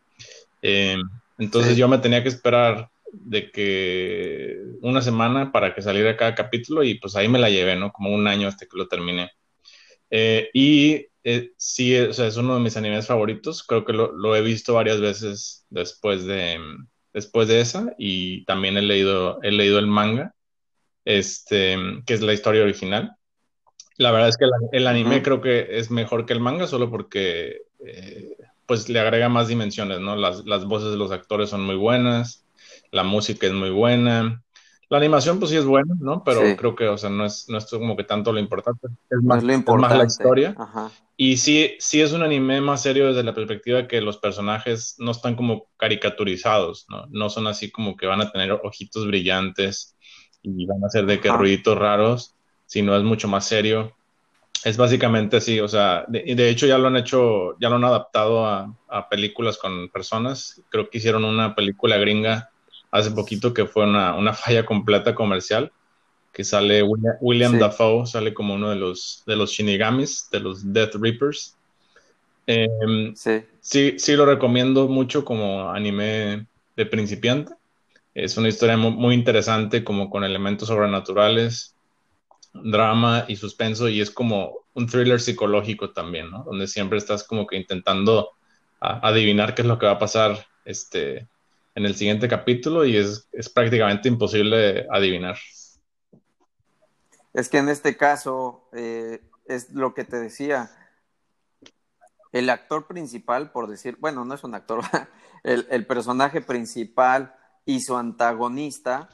Eh, 0.64 0.98
entonces 1.38 1.78
yo 1.78 1.88
me 1.88 2.00
tenía 2.00 2.24
que 2.24 2.30
esperar 2.30 2.91
de 3.14 3.52
que 3.52 4.58
una 4.82 5.02
semana 5.02 5.52
para 5.52 5.74
que 5.74 5.82
saliera 5.82 6.18
cada 6.18 6.36
capítulo 6.36 6.84
y 6.84 6.96
pues 6.96 7.16
ahí 7.16 7.28
me 7.28 7.40
la 7.40 7.50
llevé, 7.50 7.76
¿no? 7.76 7.92
Como 7.92 8.14
un 8.14 8.28
año 8.28 8.48
hasta 8.48 8.66
que 8.66 8.78
lo 8.78 8.88
terminé. 8.88 9.32
Eh, 10.10 10.50
y 10.54 11.08
eh, 11.24 11.52
sí, 11.58 11.98
o 11.98 12.14
sea, 12.14 12.28
es 12.28 12.38
uno 12.38 12.56
de 12.56 12.62
mis 12.62 12.78
animes 12.78 13.08
favoritos. 13.08 13.64
Creo 13.64 13.86
que 13.86 13.94
lo, 13.94 14.12
lo, 14.14 14.36
he 14.36 14.42
visto 14.42 14.74
varias 14.74 15.00
veces 15.00 15.66
después 15.70 16.26
de, 16.26 16.60
después 17.14 17.48
de 17.48 17.62
esa 17.62 17.94
y 17.98 18.46
también 18.46 18.78
he 18.78 18.82
leído, 18.82 19.40
he 19.44 19.52
leído 19.52 19.80
el 19.80 19.88
manga 19.88 20.34
este, 21.06 21.78
que 22.06 22.14
es 22.14 22.22
la 22.22 22.34
historia 22.34 22.64
original. 22.64 23.16
La 23.98 24.12
verdad 24.12 24.30
es 24.30 24.38
que 24.38 24.46
el, 24.72 24.88
anime 24.88 25.22
creo 25.22 25.42
que 25.42 25.78
es 25.78 25.92
mejor 25.92 26.26
que 26.26 26.34
el 26.34 26.40
manga, 26.40 26.68
solo 26.68 26.90
porque 26.90 27.62
eh, 27.86 28.36
pues 28.66 28.90
le 28.90 29.00
agrega 29.00 29.30
más 29.30 29.48
dimensiones, 29.48 30.00
¿no? 30.00 30.16
Las, 30.16 30.46
las, 30.46 30.66
voces 30.66 30.92
de 30.92 30.98
los 30.98 31.12
actores 31.12 31.50
son 31.50 31.62
muy 31.62 31.76
buenas, 31.76 32.46
la 32.92 33.04
música 33.04 33.48
es 33.48 33.54
muy 33.54 33.70
buena, 33.70 34.44
la 34.92 34.98
animación 34.98 35.40
pues 35.40 35.52
sí 35.52 35.56
es 35.56 35.64
buena, 35.64 35.96
¿no? 36.02 36.22
Pero 36.22 36.42
creo 36.58 36.76
que, 36.76 36.90
o 36.90 36.98
sea, 36.98 37.10
no 37.10 37.24
es, 37.26 37.48
no 37.48 37.58
es 37.58 37.66
como 37.66 37.96
que 37.96 38.04
tanto 38.04 38.34
lo 38.34 38.40
importante, 38.42 38.88
es 39.10 39.24
más, 39.24 39.42
lo 39.42 39.54
importante. 39.54 39.98
la 39.98 40.04
historia. 40.04 40.54
Y 41.16 41.38
sí, 41.38 41.76
sí 41.80 42.02
es 42.02 42.12
un 42.12 42.24
anime 42.24 42.60
más 42.60 42.82
serio 42.82 43.08
desde 43.08 43.24
la 43.24 43.34
perspectiva 43.34 43.88
que 43.88 44.02
los 44.02 44.18
personajes 44.18 44.96
no 44.98 45.12
están 45.12 45.38
como 45.38 45.68
caricaturizados, 45.78 46.88
¿no? 46.90 47.06
No 47.10 47.30
son 47.30 47.48
así 47.48 47.72
como 47.72 47.96
que 47.96 48.06
van 48.06 48.20
a 48.20 48.34
tener 48.34 48.52
ojitos 48.52 49.08
brillantes 49.08 49.96
y 50.42 50.66
van 50.66 50.84
a 50.84 50.90
ser 50.90 51.06
de 51.06 51.22
que 51.22 51.32
ruiditos 51.32 51.78
raros, 51.78 52.36
sino 52.66 52.94
es 52.98 53.04
mucho 53.04 53.30
más 53.30 53.46
serio. 53.46 53.96
Es 54.66 54.76
básicamente 54.76 55.38
así, 55.38 55.62
o 55.62 55.70
sea, 55.70 56.04
de, 56.10 56.36
de 56.36 56.50
hecho 56.50 56.68
ya 56.68 56.78
lo 56.78 56.88
han 56.88 56.98
hecho, 56.98 57.58
ya 57.62 57.70
lo 57.70 57.78
han 57.78 57.86
adaptado 57.86 58.46
a, 58.46 58.78
a, 58.90 59.08
películas 59.08 59.58
con 59.58 59.88
personas. 59.88 60.62
Creo 60.70 60.90
que 60.90 60.98
hicieron 60.98 61.24
una 61.24 61.56
película 61.56 61.96
gringa 61.96 62.52
hace 62.92 63.12
poquito 63.12 63.54
que 63.54 63.66
fue 63.66 63.86
una, 63.86 64.16
una 64.16 64.34
falla 64.34 64.66
completa 64.66 65.16
comercial, 65.16 65.72
que 66.34 66.44
sale 66.44 66.84
William, 66.84 67.60
Dafoe, 67.60 68.06
sale 68.06 68.34
como 68.34 68.54
uno 68.54 68.70
de 68.70 68.76
los, 68.76 69.24
de 69.26 69.36
los 69.36 69.52
Shinigamis, 69.52 70.30
de 70.32 70.40
los 70.40 70.74
Death 70.74 70.96
Reapers. 70.96 71.58
Em, 72.48 73.14
sí. 73.16 73.44
sí. 73.60 73.96
sí, 73.98 74.16
lo 74.16 74.26
recomiendo 74.26 74.88
mucho 74.88 75.26
como 75.26 75.70
anime 75.70 76.48
de 76.76 76.86
principiante. 76.86 77.54
Es 78.14 78.38
una 78.38 78.50
historia 78.50 78.78
muy, 78.78 79.14
interesante, 79.14 79.84
como 79.84 80.10
con 80.10 80.24
elementos 80.24 80.68
sobrenaturales, 80.68 81.76
drama 82.54 83.26
y 83.28 83.36
suspenso, 83.38 83.88
y 83.88 84.02
es 84.02 84.12
como 84.12 84.60
un 84.74 84.88
thriller 84.88 85.20
psicológico 85.20 85.92
también, 85.92 86.30
¿no? 86.30 86.44
Donde 86.44 86.68
siempre 86.68 86.98
estás 86.98 87.24
como 87.24 87.48
que 87.48 87.58
intentando 87.58 88.32
adivinar 88.80 89.54
qué 89.54 89.62
es 89.62 89.68
lo 89.68 89.78
que 89.78 89.86
va 89.86 89.94
a 89.94 90.00
pasar 90.00 90.46
este, 90.66 91.28
en 91.76 91.86
el 91.86 91.96
siguiente 91.96 92.28
capítulo 92.28 92.86
y 92.86 92.98
es, 92.98 93.28
prácticamente 93.54 94.08
imposible 94.08 94.88
adivinar. 94.92 95.38
Es 97.34 97.50
que 97.50 97.60
en 97.60 97.70
este 97.70 97.96
caso 97.96 98.68
eh, 98.74 99.22
es 99.46 99.72
lo 99.72 99.94
que 99.94 100.04
te 100.04 100.18
decía. 100.18 100.72
El 102.32 102.50
actor 102.50 102.88
principal, 102.88 103.52
por 103.52 103.68
decir, 103.68 103.98
bueno, 104.00 104.24
no 104.26 104.34
es 104.34 104.44
un 104.44 104.56
actor, 104.56 104.84
el, 105.44 105.68
el 105.70 105.86
personaje 105.86 106.42
principal 106.42 107.36
y 107.66 107.82
su 107.82 107.96
antagonista, 107.96 109.10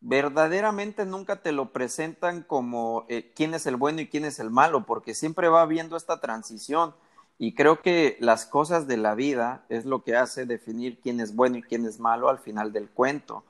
verdaderamente 0.00 1.04
nunca 1.04 1.42
te 1.42 1.52
lo 1.52 1.72
presentan 1.72 2.42
como 2.42 3.04
eh, 3.08 3.32
quién 3.34 3.54
es 3.54 3.66
el 3.66 3.76
bueno 3.76 4.00
y 4.00 4.08
quién 4.08 4.24
es 4.24 4.38
el 4.38 4.50
malo, 4.50 4.86
porque 4.86 5.14
siempre 5.14 5.48
va 5.48 5.62
habiendo 5.62 5.96
esta 5.96 6.20
transición. 6.20 6.94
Y 7.38 7.54
creo 7.54 7.80
que 7.82 8.16
las 8.20 8.46
cosas 8.46 8.88
de 8.88 8.96
la 8.96 9.14
vida 9.14 9.64
es 9.68 9.84
lo 9.84 10.02
que 10.02 10.16
hace 10.16 10.44
definir 10.44 10.98
quién 11.00 11.20
es 11.20 11.36
bueno 11.36 11.58
y 11.58 11.62
quién 11.62 11.86
es 11.86 12.00
malo 12.00 12.28
al 12.28 12.40
final 12.40 12.72
del 12.72 12.88
cuento. 12.88 13.44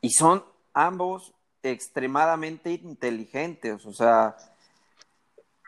Y 0.00 0.10
son 0.10 0.44
ambos 0.72 1.34
extremadamente 1.62 2.72
inteligentes. 2.72 3.84
O 3.84 3.92
sea, 3.92 4.36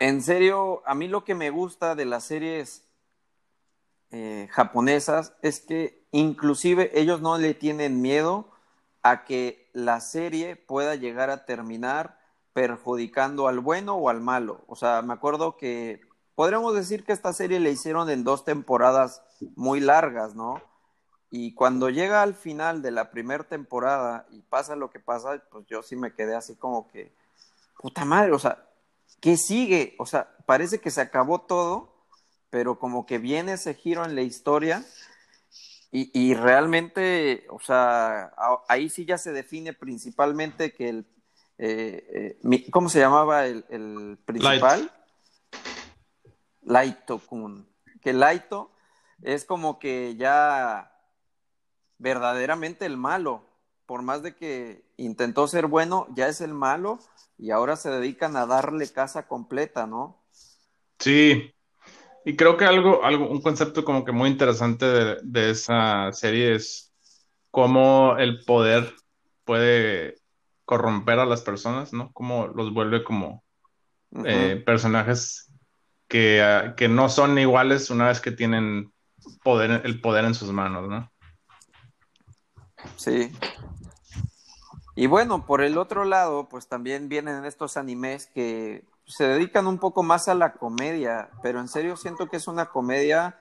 en 0.00 0.22
serio, 0.22 0.83
a 0.87 0.94
mí 0.94 1.07
lo 1.07 1.24
que 1.24 1.35
me 1.35 1.50
gusta 1.50 1.94
de 1.94 2.07
las 2.07 2.24
series 2.24 2.85
eh, 4.11 4.48
japonesas 4.50 5.35
es 5.42 5.61
que 5.61 6.02
inclusive 6.12 6.98
ellos 6.98 7.20
no 7.20 7.37
le 7.37 7.52
tienen 7.52 8.00
miedo 8.00 8.48
a 9.02 9.24
que 9.24 9.68
la 9.72 10.00
serie 10.00 10.57
pueda 10.57 10.94
llegar 10.94 11.30
a 11.30 11.44
terminar 11.44 12.18
perjudicando 12.54 13.48
al 13.48 13.61
bueno 13.61 13.96
o 13.96 14.09
al 14.09 14.20
malo. 14.20 14.64
O 14.66 14.76
sea, 14.76 15.02
me 15.02 15.12
acuerdo 15.12 15.57
que 15.57 16.00
podríamos 16.34 16.74
decir 16.74 17.04
que 17.04 17.12
esta 17.12 17.32
serie 17.32 17.60
le 17.60 17.70
hicieron 17.70 18.10
en 18.10 18.24
dos 18.24 18.44
temporadas 18.44 19.22
muy 19.56 19.80
largas, 19.80 20.34
¿no? 20.34 20.62
Y 21.30 21.54
cuando 21.54 21.90
llega 21.90 22.22
al 22.22 22.34
final 22.34 22.82
de 22.82 22.92
la 22.92 23.10
primera 23.10 23.44
temporada 23.44 24.26
y 24.30 24.40
pasa 24.42 24.76
lo 24.76 24.90
que 24.90 25.00
pasa, 25.00 25.42
pues 25.50 25.66
yo 25.66 25.82
sí 25.82 25.96
me 25.96 26.14
quedé 26.14 26.34
así 26.36 26.54
como 26.54 26.88
que, 26.88 27.12
puta 27.80 28.04
madre, 28.04 28.32
o 28.32 28.38
sea, 28.38 28.64
¿qué 29.20 29.36
sigue? 29.36 29.96
O 29.98 30.06
sea, 30.06 30.36
parece 30.46 30.80
que 30.80 30.90
se 30.90 31.00
acabó 31.00 31.40
todo 31.40 31.94
pero 32.54 32.78
como 32.78 33.04
que 33.04 33.18
viene 33.18 33.54
ese 33.54 33.74
giro 33.74 34.04
en 34.04 34.14
la 34.14 34.22
historia 34.22 34.84
y, 35.90 36.34
realmente, 36.34 37.46
o 37.50 37.58
sea, 37.58 38.32
ahí 38.68 38.88
sí 38.88 39.04
ya 39.04 39.18
se 39.18 39.32
define 39.32 39.72
principalmente 39.72 40.72
que 40.72 40.88
el, 40.88 41.06
eh, 41.58 42.38
eh, 42.44 42.70
¿cómo 42.70 42.88
se 42.88 43.00
llamaba 43.00 43.46
el, 43.46 44.18
principal? 44.24 44.88
Laito 46.64 47.18
Kun. 47.18 47.68
Que 48.00 48.12
Laito 48.12 48.70
es 49.22 49.44
como 49.44 49.79
que 49.79 50.16
ya 50.16 50.92
verdaderamente 51.98 52.87
el 52.87 52.96
malo, 52.96 53.44
por 53.87 54.03
más 54.03 54.22
de 54.22 54.35
que 54.35 54.85
intentó 54.96 55.46
ser 55.46 55.66
bueno, 55.66 56.07
ya 56.14 56.29
es 56.29 56.40
el 56.40 56.55
malo 56.55 56.98
y 57.38 57.50
ahora 57.50 57.77
se 57.77 57.90
dedican 57.90 58.37
a 58.37 58.46
darle 58.46 58.90
casa 58.92 59.27
completa, 59.27 59.87
¿no? 59.87 60.22
Sí, 60.98 61.55
y 62.24 62.37
creo 62.37 62.57
que 62.57 62.64
algo, 62.64 63.05
algo, 63.05 63.29
un 63.29 63.42
concepto 63.42 63.85
como 63.85 64.05
que 64.05 64.12
muy 64.12 64.31
interesante 64.31 64.87
de, 64.87 65.50
esa 65.50 66.12
serie 66.12 66.55
es 66.55 66.92
cómo 67.50 68.16
el 68.18 68.44
poder 68.44 68.94
puede 69.44 70.16
corromper 70.64 71.18
a 71.18 71.27
las 71.27 71.42
personas, 71.42 71.92
¿no? 71.92 72.11
Cómo 72.12 72.46
los 72.48 72.72
vuelve 72.72 73.05
como, 73.05 73.44
eh, 74.24 74.62
personajes 74.64 75.50
que, 76.08 76.74
que, 76.76 76.88
no 76.88 77.08
son 77.08 77.38
iguales 77.38 77.90
una 77.90 78.08
vez 78.08 78.20
que 78.20 78.30
tienen 78.30 78.92
poder, 79.42 79.82
el 79.84 80.00
poder 80.00 80.24
en 80.24 80.34
sus 80.34 80.50
manos, 80.52 80.88
¿no? 80.88 81.10
Sí. 82.96 83.32
Y 84.96 85.06
bueno, 85.06 85.44
por 85.44 85.62
el 85.62 85.76
otro 85.78 86.04
lado, 86.04 86.48
pues 86.48 86.68
también 86.68 87.08
vienen 87.08 87.44
estos 87.44 87.76
animes 87.76 88.26
que 88.26 88.84
se 89.06 89.26
dedican 89.26 89.66
un 89.66 89.78
poco 89.78 90.02
más 90.02 90.28
a 90.28 90.34
la 90.34 90.52
comedia, 90.52 91.30
pero 91.42 91.60
en 91.60 91.68
serio 91.68 91.96
siento 91.96 92.28
que 92.28 92.36
es 92.36 92.46
una 92.46 92.66
comedia 92.66 93.38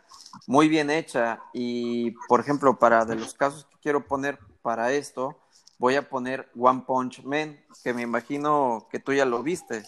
muy 0.48 0.68
bien 0.68 0.90
hecha 0.90 1.42
y, 1.54 2.12
por 2.28 2.40
ejemplo, 2.40 2.80
para 2.80 3.06
de 3.06 3.16
los 3.16 3.34
casos 3.34 3.66
que 3.66 3.78
quiero 3.82 4.06
poner 4.06 4.40
para 4.62 4.92
esto, 4.92 5.38
voy 5.78 5.96
a 5.96 6.10
poner 6.10 6.50
One 6.58 6.84
Punch 6.88 7.24
Man, 7.24 7.60
que 7.84 7.94
me 7.94 8.02
imagino 8.02 8.88
que 8.92 9.00
tú 9.00 9.14
ya 9.14 9.26
lo 9.26 9.44
viste. 9.44 9.84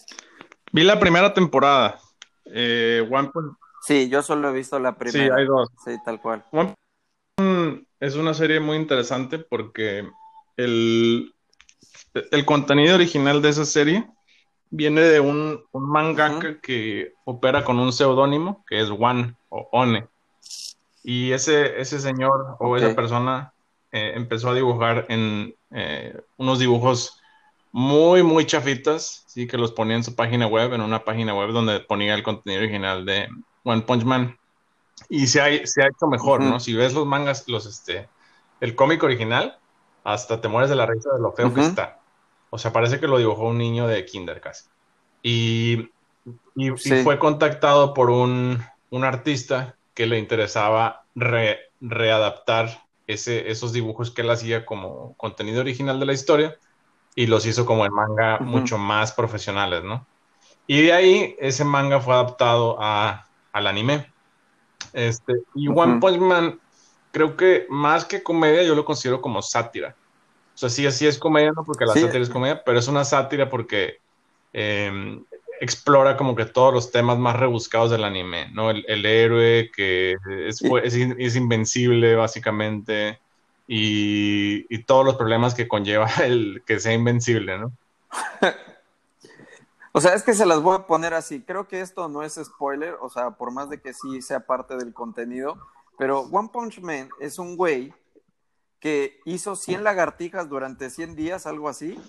Vi 0.71 0.83
la 0.83 0.99
primera 0.99 1.33
temporada. 1.33 1.99
Eh, 2.45 3.07
One 3.11 3.29
Punch... 3.33 3.57
Sí, 3.81 4.09
yo 4.09 4.21
solo 4.21 4.49
he 4.49 4.53
visto 4.53 4.79
la 4.79 4.97
primera. 4.97 5.35
Sí, 5.35 5.41
hay 5.41 5.45
dos. 5.45 5.69
Sí, 5.83 5.95
tal 6.03 6.21
cual. 6.21 6.43
One 6.51 6.73
Punch 7.35 7.87
es 7.99 8.15
una 8.15 8.33
serie 8.33 8.59
muy 8.59 8.77
interesante 8.77 9.39
porque 9.39 10.07
el, 10.57 11.33
el 12.31 12.45
contenido 12.45 12.95
original 12.95 13.41
de 13.41 13.49
esa 13.49 13.65
serie 13.65 14.07
viene 14.69 15.01
de 15.01 15.19
un, 15.19 15.63
un 15.71 15.89
mangaka 15.89 16.59
que 16.59 17.13
opera 17.23 17.63
con 17.63 17.79
un 17.79 17.93
seudónimo 17.93 18.63
que 18.67 18.81
es 18.81 18.89
One 18.89 19.35
o 19.49 19.69
One. 19.71 20.07
Y 21.03 21.31
ese, 21.31 21.79
ese 21.79 21.99
señor 21.99 22.57
o 22.59 22.75
esa 22.77 22.95
persona 22.95 23.53
eh, 23.91 24.13
empezó 24.15 24.49
a 24.49 24.55
dibujar 24.55 25.05
en 25.09 25.55
eh, 25.71 26.19
unos 26.37 26.59
dibujos 26.59 27.21
muy, 27.75 28.23
muy 28.23 28.45
chafitas, 28.45 29.25
sí, 29.27 29.47
que 29.47 29.57
los 29.57 29.73
ponía 29.73 29.97
en 29.97 30.03
su 30.05 30.15
página 30.15 30.47
web, 30.47 30.71
en 30.71 30.79
una 30.79 31.03
página 31.03 31.35
web 31.35 31.51
donde 31.51 31.81
ponía 31.81 32.13
el 32.13 32.23
contenido 32.23 32.61
original 32.61 33.05
de 33.05 33.27
One 33.65 33.81
Punch 33.81 34.05
Man. 34.05 34.39
Y 35.09 35.27
se 35.27 35.41
ha, 35.41 35.67
se 35.67 35.83
ha 35.83 35.87
hecho 35.87 36.07
mejor, 36.07 36.39
¿no? 36.39 36.61
Si 36.61 36.73
ves 36.73 36.93
los 36.93 37.05
mangas, 37.05 37.49
los, 37.49 37.65
este, 37.65 38.07
el 38.61 38.75
cómic 38.75 39.03
original, 39.03 39.59
hasta 40.05 40.39
te 40.39 40.47
mueres 40.47 40.69
de 40.69 40.77
la 40.77 40.85
risa 40.85 41.11
de 41.15 41.19
lo 41.19 41.33
feo 41.33 41.53
que 41.53 41.59
está. 41.59 41.99
O 42.49 42.57
sea, 42.57 42.71
parece 42.71 43.01
que 43.01 43.07
lo 43.07 43.17
dibujó 43.17 43.49
un 43.49 43.57
niño 43.57 43.87
de 43.87 44.05
kinder 44.05 44.39
casi. 44.39 44.69
Y, 45.21 45.89
y, 46.55 46.69
fue 47.03 47.19
contactado 47.19 47.93
por 47.93 48.09
un, 48.09 48.63
un, 48.89 49.03
artista 49.03 49.75
que 49.93 50.05
le 50.05 50.17
interesaba 50.17 51.03
readaptar 51.13 52.85
ese, 53.05 53.51
esos 53.51 53.73
dibujos 53.73 54.11
que 54.11 54.21
él 54.21 54.29
hacía 54.29 54.65
como 54.65 55.13
contenido 55.17 55.59
original 55.59 55.99
de 55.99 56.05
la 56.05 56.13
historia 56.13 56.57
y 57.15 57.27
los 57.27 57.45
hizo 57.45 57.65
como 57.65 57.85
en 57.85 57.93
manga 57.93 58.39
mucho 58.39 58.77
más 58.77 59.13
profesionales, 59.13 59.83
¿no? 59.83 60.05
Y 60.67 60.81
de 60.81 60.93
ahí 60.93 61.35
ese 61.39 61.63
manga 61.63 61.99
fue 61.99 62.13
adaptado 62.13 62.77
a, 62.79 63.25
al 63.53 63.67
anime. 63.67 64.11
Este, 64.91 65.33
y 65.53 65.67
One 65.69 65.99
Punch 65.99 66.17
Man, 66.17 66.59
creo 67.11 67.37
que 67.37 67.65
más 67.69 68.03
que 68.05 68.21
comedia, 68.21 68.63
yo 68.63 68.75
lo 68.75 68.83
considero 68.83 69.21
como 69.21 69.41
sátira. 69.41 69.95
O 70.53 70.57
sea, 70.57 70.69
sí, 70.69 70.85
así 70.85 71.07
es 71.07 71.17
comedia, 71.17 71.51
no 71.51 71.63
porque 71.63 71.85
la 71.85 71.93
sátira 71.93 72.19
es 72.19 72.29
comedia, 72.29 72.63
pero 72.63 72.79
es 72.79 72.87
una 72.87 73.03
sátira 73.03 73.49
porque 73.49 73.99
em, 74.53 75.23
explora 75.59 76.17
como 76.17 76.35
que 76.35 76.45
todos 76.45 76.73
los 76.73 76.91
temas 76.91 77.17
más 77.17 77.35
rebuscados 77.35 77.91
del 77.91 78.03
anime, 78.03 78.49
¿no? 78.51 78.69
El, 78.71 79.05
héroe 79.05 79.69
que 79.73 80.15
es, 80.47 80.61
es, 80.61 81.35
invencible, 81.35 82.15
básicamente, 82.15 83.19
y, 83.67 84.83
todos 84.83 85.05
los 85.05 85.15
problemas 85.15 85.55
que 85.55 85.67
conlleva 85.67 86.07
el 86.23 86.63
que 86.65 86.79
sea 86.79 86.93
invencible, 86.93 87.57
¿no? 87.57 87.71
o 89.91 90.01
sea, 90.01 90.13
es 90.13 90.23
que 90.23 90.33
se 90.33 90.45
las 90.45 90.61
voy 90.61 90.75
a 90.75 90.87
poner 90.87 91.13
así. 91.13 91.41
Creo 91.41 91.67
que 91.67 91.81
esto 91.81 92.07
no 92.07 92.23
es 92.23 92.39
spoiler, 92.43 92.95
o 93.01 93.09
sea, 93.09 93.31
por 93.31 93.51
más 93.51 93.69
de 93.69 93.81
que 93.81 93.93
sí 93.93 94.21
sea 94.21 94.41
parte 94.41 94.75
del 94.77 94.93
contenido, 94.93 95.57
pero 95.97 96.21
One 96.21 96.49
Punch 96.51 96.79
Man 96.81 97.09
es 97.19 97.39
un 97.39 97.55
güey 97.55 97.93
que 98.79 99.19
hizo 99.25 99.55
100 99.55 99.83
lagartijas 99.83 100.47
durante 100.49 100.89
100 100.89 101.15
días, 101.15 101.47
algo 101.47 101.69
así, 101.69 101.99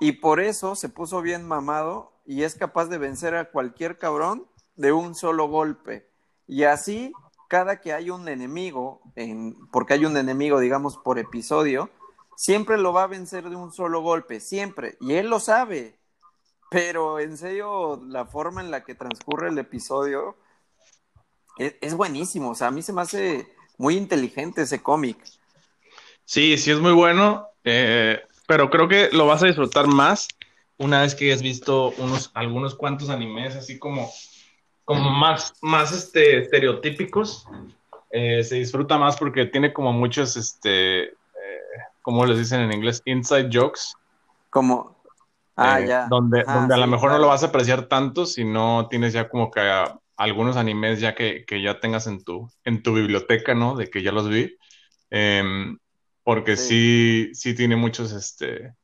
y 0.00 0.12
por 0.12 0.40
eso 0.40 0.74
se 0.74 0.88
puso 0.88 1.22
bien 1.22 1.46
mamado 1.46 2.12
y 2.26 2.42
es 2.42 2.56
capaz 2.56 2.86
de 2.86 2.98
vencer 2.98 3.34
a 3.34 3.50
cualquier 3.50 3.98
cabrón 3.98 4.46
de 4.76 4.92
un 4.92 5.14
solo 5.14 5.48
golpe. 5.48 6.08
Y 6.46 6.64
así, 6.64 7.12
cada 7.54 7.80
que 7.80 7.92
hay 7.92 8.10
un 8.10 8.26
enemigo, 8.26 9.00
en, 9.14 9.54
porque 9.70 9.94
hay 9.94 10.04
un 10.04 10.16
enemigo, 10.16 10.58
digamos, 10.58 10.98
por 10.98 11.20
episodio, 11.20 11.88
siempre 12.36 12.78
lo 12.78 12.92
va 12.92 13.04
a 13.04 13.06
vencer 13.06 13.48
de 13.48 13.54
un 13.54 13.70
solo 13.70 14.00
golpe, 14.00 14.40
siempre. 14.40 14.96
Y 15.00 15.12
él 15.12 15.28
lo 15.28 15.38
sabe. 15.38 15.96
Pero 16.68 17.20
en 17.20 17.36
serio, 17.36 18.02
la 18.08 18.26
forma 18.26 18.60
en 18.60 18.72
la 18.72 18.82
que 18.82 18.96
transcurre 18.96 19.50
el 19.50 19.58
episodio 19.58 20.36
es, 21.56 21.76
es 21.80 21.94
buenísimo. 21.94 22.50
O 22.50 22.54
sea, 22.56 22.66
a 22.66 22.70
mí 22.72 22.82
se 22.82 22.92
me 22.92 23.02
hace 23.02 23.46
muy 23.78 23.96
inteligente 23.96 24.62
ese 24.62 24.82
cómic. 24.82 25.16
Sí, 26.24 26.58
sí 26.58 26.72
es 26.72 26.80
muy 26.80 26.92
bueno, 26.92 27.46
eh, 27.62 28.20
pero 28.48 28.68
creo 28.68 28.88
que 28.88 29.10
lo 29.12 29.26
vas 29.26 29.44
a 29.44 29.46
disfrutar 29.46 29.86
más 29.86 30.26
una 30.76 31.02
vez 31.02 31.14
que 31.14 31.26
hayas 31.26 31.42
visto 31.42 31.92
unos, 31.98 32.32
algunos 32.34 32.74
cuantos 32.74 33.10
animes 33.10 33.54
así 33.54 33.78
como, 33.78 34.10
como 34.84 35.10
más, 35.10 35.54
más 35.62 35.92
este, 35.92 36.38
estereotípicos. 36.38 37.46
Eh, 38.10 38.44
se 38.44 38.56
disfruta 38.56 38.98
más 38.98 39.16
porque 39.16 39.46
tiene 39.46 39.72
como 39.72 39.92
muchos, 39.92 40.36
este, 40.36 41.04
eh, 41.04 41.14
como 42.02 42.24
les 42.26 42.38
dicen 42.38 42.60
en 42.60 42.72
inglés, 42.72 43.02
inside 43.04 43.50
jokes. 43.52 43.94
Como, 44.50 44.96
ah, 45.56 45.80
ya. 45.80 46.06
Donde, 46.08 46.44
ah, 46.46 46.54
donde 46.54 46.74
a 46.74 46.78
lo 46.78 46.86
mejor 46.86 47.10
no 47.10 47.18
lo 47.18 47.28
vas 47.28 47.42
a 47.42 47.46
apreciar 47.46 47.86
tanto 47.86 48.26
si 48.26 48.44
no 48.44 48.86
tienes 48.88 49.12
ya 49.12 49.28
como 49.28 49.50
que 49.50 49.60
algunos 50.16 50.56
animes 50.56 51.00
ya 51.00 51.14
que, 51.14 51.44
que, 51.44 51.60
ya 51.60 51.80
tengas 51.80 52.06
en 52.06 52.22
tu, 52.22 52.48
en 52.64 52.82
tu 52.82 52.94
biblioteca, 52.94 53.54
¿no? 53.54 53.74
De 53.74 53.90
que 53.90 54.02
ya 54.02 54.12
los 54.12 54.28
vi. 54.28 54.56
Em, 55.10 55.78
porque 56.22 56.56
sí. 56.56 57.30
sí, 57.34 57.54
tiene 57.54 57.76
muchos, 57.76 58.12
este, 58.12 58.74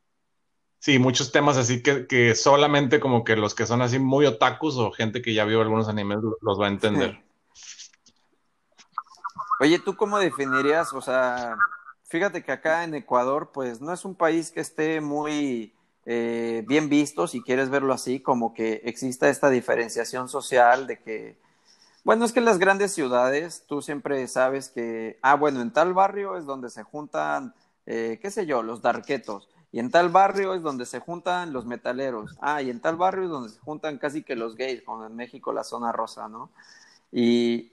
sí, 0.80 0.98
muchos 0.98 1.30
temas 1.30 1.56
así 1.56 1.82
que, 1.82 2.08
que, 2.08 2.34
solamente 2.34 2.98
como 2.98 3.22
que 3.22 3.36
los 3.36 3.54
que 3.54 3.66
son 3.66 3.80
así 3.80 4.00
muy 4.00 4.26
otakus 4.26 4.76
o 4.76 4.90
gente 4.90 5.22
que 5.22 5.32
ya 5.32 5.44
vio 5.44 5.60
algunos 5.60 5.88
animes 5.88 6.18
los 6.40 6.60
va 6.60 6.66
a 6.66 6.70
entender. 6.70 7.22
Oye, 9.60 9.78
¿tú 9.78 9.94
cómo 9.94 10.18
definirías, 10.18 10.92
o 10.92 11.00
sea, 11.00 11.56
fíjate 12.08 12.42
que 12.42 12.50
acá 12.50 12.82
en 12.82 12.94
Ecuador, 12.94 13.50
pues 13.52 13.80
no 13.80 13.92
es 13.92 14.04
un 14.04 14.16
país 14.16 14.50
que 14.50 14.60
esté 14.60 15.00
muy 15.00 15.72
eh, 16.06 16.64
bien 16.66 16.88
visto, 16.88 17.28
si 17.28 17.42
quieres 17.42 17.70
verlo 17.70 17.92
así, 17.92 18.18
como 18.18 18.54
que 18.54 18.80
exista 18.84 19.28
esta 19.28 19.50
diferenciación 19.50 20.28
social 20.28 20.88
de 20.88 20.98
que 20.98 21.38
bueno, 22.02 22.24
es 22.24 22.32
que 22.32 22.38
en 22.38 22.46
las 22.46 22.58
grandes 22.58 22.92
ciudades 22.92 23.64
tú 23.66 23.82
siempre 23.82 24.26
sabes 24.26 24.70
que, 24.70 25.18
ah, 25.22 25.36
bueno, 25.36 25.60
en 25.60 25.70
tal 25.70 25.92
barrio 25.92 26.36
es 26.36 26.46
donde 26.46 26.70
se 26.70 26.82
juntan, 26.82 27.54
eh, 27.84 28.18
qué 28.22 28.30
sé 28.30 28.46
yo, 28.46 28.62
los 28.62 28.80
darquetos. 28.80 29.49
Y 29.72 29.78
en 29.78 29.90
tal 29.90 30.08
barrio 30.08 30.54
es 30.54 30.62
donde 30.62 30.84
se 30.84 30.98
juntan 30.98 31.52
los 31.52 31.64
metaleros. 31.64 32.36
Ah, 32.40 32.60
y 32.60 32.70
en 32.70 32.80
tal 32.80 32.96
barrio 32.96 33.24
es 33.24 33.30
donde 33.30 33.50
se 33.50 33.60
juntan 33.60 33.98
casi 33.98 34.22
que 34.22 34.34
los 34.34 34.56
gays, 34.56 34.82
como 34.82 35.06
en 35.06 35.14
México 35.14 35.52
la 35.52 35.62
zona 35.62 35.92
rosa, 35.92 36.28
¿no? 36.28 36.50
Y, 37.12 37.72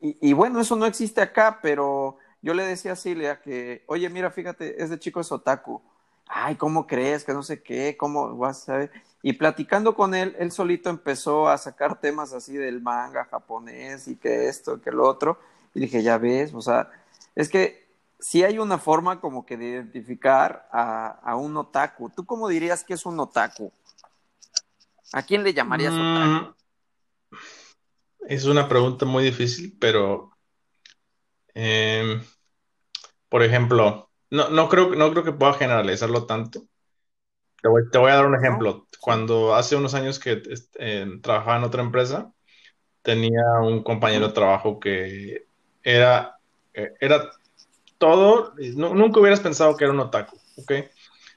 y, 0.00 0.32
bueno, 0.32 0.60
eso 0.60 0.76
no 0.76 0.86
existe 0.86 1.20
acá, 1.20 1.58
pero 1.62 2.18
yo 2.42 2.54
le 2.54 2.64
decía 2.64 2.92
a 2.92 2.96
Silvia 2.96 3.40
que, 3.40 3.84
oye, 3.86 4.08
mira, 4.08 4.30
fíjate, 4.30 4.82
ese 4.82 4.98
chico 4.98 5.20
es 5.20 5.30
otaku. 5.32 5.82
Ay, 6.26 6.56
¿cómo 6.56 6.86
crees? 6.86 7.24
Que 7.24 7.32
no 7.32 7.42
sé 7.42 7.62
qué, 7.62 7.96
¿cómo 7.96 8.36
vas 8.36 8.68
a 8.68 8.78
ver? 8.78 8.90
Y 9.22 9.34
platicando 9.34 9.94
con 9.94 10.14
él, 10.14 10.36
él 10.38 10.52
solito 10.52 10.90
empezó 10.90 11.48
a 11.48 11.58
sacar 11.58 12.00
temas 12.00 12.32
así 12.32 12.56
del 12.56 12.80
manga 12.80 13.24
japonés 13.24 14.08
y 14.08 14.16
que 14.16 14.48
esto, 14.48 14.80
que 14.80 14.90
lo 14.90 15.06
otro. 15.08 15.38
Y 15.74 15.80
dije, 15.80 16.02
ya 16.02 16.18
ves, 16.18 16.54
o 16.54 16.62
sea, 16.62 16.90
es 17.34 17.48
que 17.48 17.85
sí 18.18 18.44
hay 18.44 18.58
una 18.58 18.78
forma 18.78 19.20
como 19.20 19.44
que 19.44 19.56
de 19.56 19.68
identificar 19.68 20.68
a, 20.72 21.36
un 21.36 21.56
otaku. 21.56 22.10
¿Tú 22.10 22.24
cómo 22.24 22.48
dirías 22.48 22.84
que 22.84 22.94
es 22.94 23.06
un 23.06 23.18
otaku? 23.20 23.72
¿A 25.12 25.22
quién 25.22 25.42
le 25.42 25.54
llamarías 25.54 25.94
mm, 25.94 26.00
otaku? 26.00 26.54
Es 28.28 28.44
una 28.44 28.68
pregunta 28.68 29.06
muy 29.06 29.24
difícil, 29.24 29.76
pero 29.78 30.30
em, 31.54 32.22
por 33.28 33.42
ejemplo, 33.42 34.10
no, 34.30 34.48
no, 34.50 34.68
creo, 34.68 34.94
no 34.94 35.10
creo 35.12 35.24
que 35.24 35.32
pueda 35.32 35.54
generalizarlo 35.54 36.26
tanto, 36.26 36.66
te 37.90 37.98
voy, 37.98 38.10
a 38.10 38.14
dar 38.14 38.26
un 38.26 38.36
ejemplo. 38.36 38.86
Cuando 39.00 39.54
hace 39.54 39.76
unos 39.76 39.94
años 39.94 40.18
que 40.18 40.42
trabajaba 41.22 41.56
en 41.56 41.64
otra 41.64 41.82
empresa, 41.82 42.32
tenía 43.02 43.42
un 43.62 43.82
compañero 43.82 44.28
de 44.28 44.34
trabajo 44.34 44.78
que 44.78 45.46
era, 45.82 46.38
eh, 46.74 46.92
era 47.00 47.30
todo, 47.98 48.54
nunca 48.74 49.20
hubieras 49.20 49.40
pensado 49.40 49.76
que 49.76 49.84
era 49.84 49.92
un 49.92 50.00
otaku, 50.00 50.38
¿ok? 50.56 50.72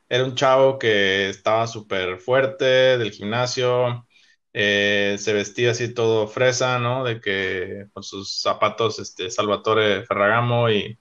Era 0.10 0.24
un 0.24 0.36
chavo 0.36 0.80
que 0.80 1.30
estaba 1.30 1.67
súper 1.67 2.19
fuerte 2.19 2.65
del 2.65 3.12
gimnasio, 3.12 4.08
eh, 4.54 5.17
se 5.19 5.34
vestía 5.34 5.72
así 5.72 5.93
todo 5.93 6.28
fresa, 6.28 6.80
¿no? 6.80 7.04
De 7.04 7.22
que 7.22 7.88
con 7.93 8.04
sus 8.04 8.41
zapatos 8.41 9.00
este, 9.00 9.30
Salvatore 9.30 10.06
Ferragamo 10.06 10.69
y 10.69 10.98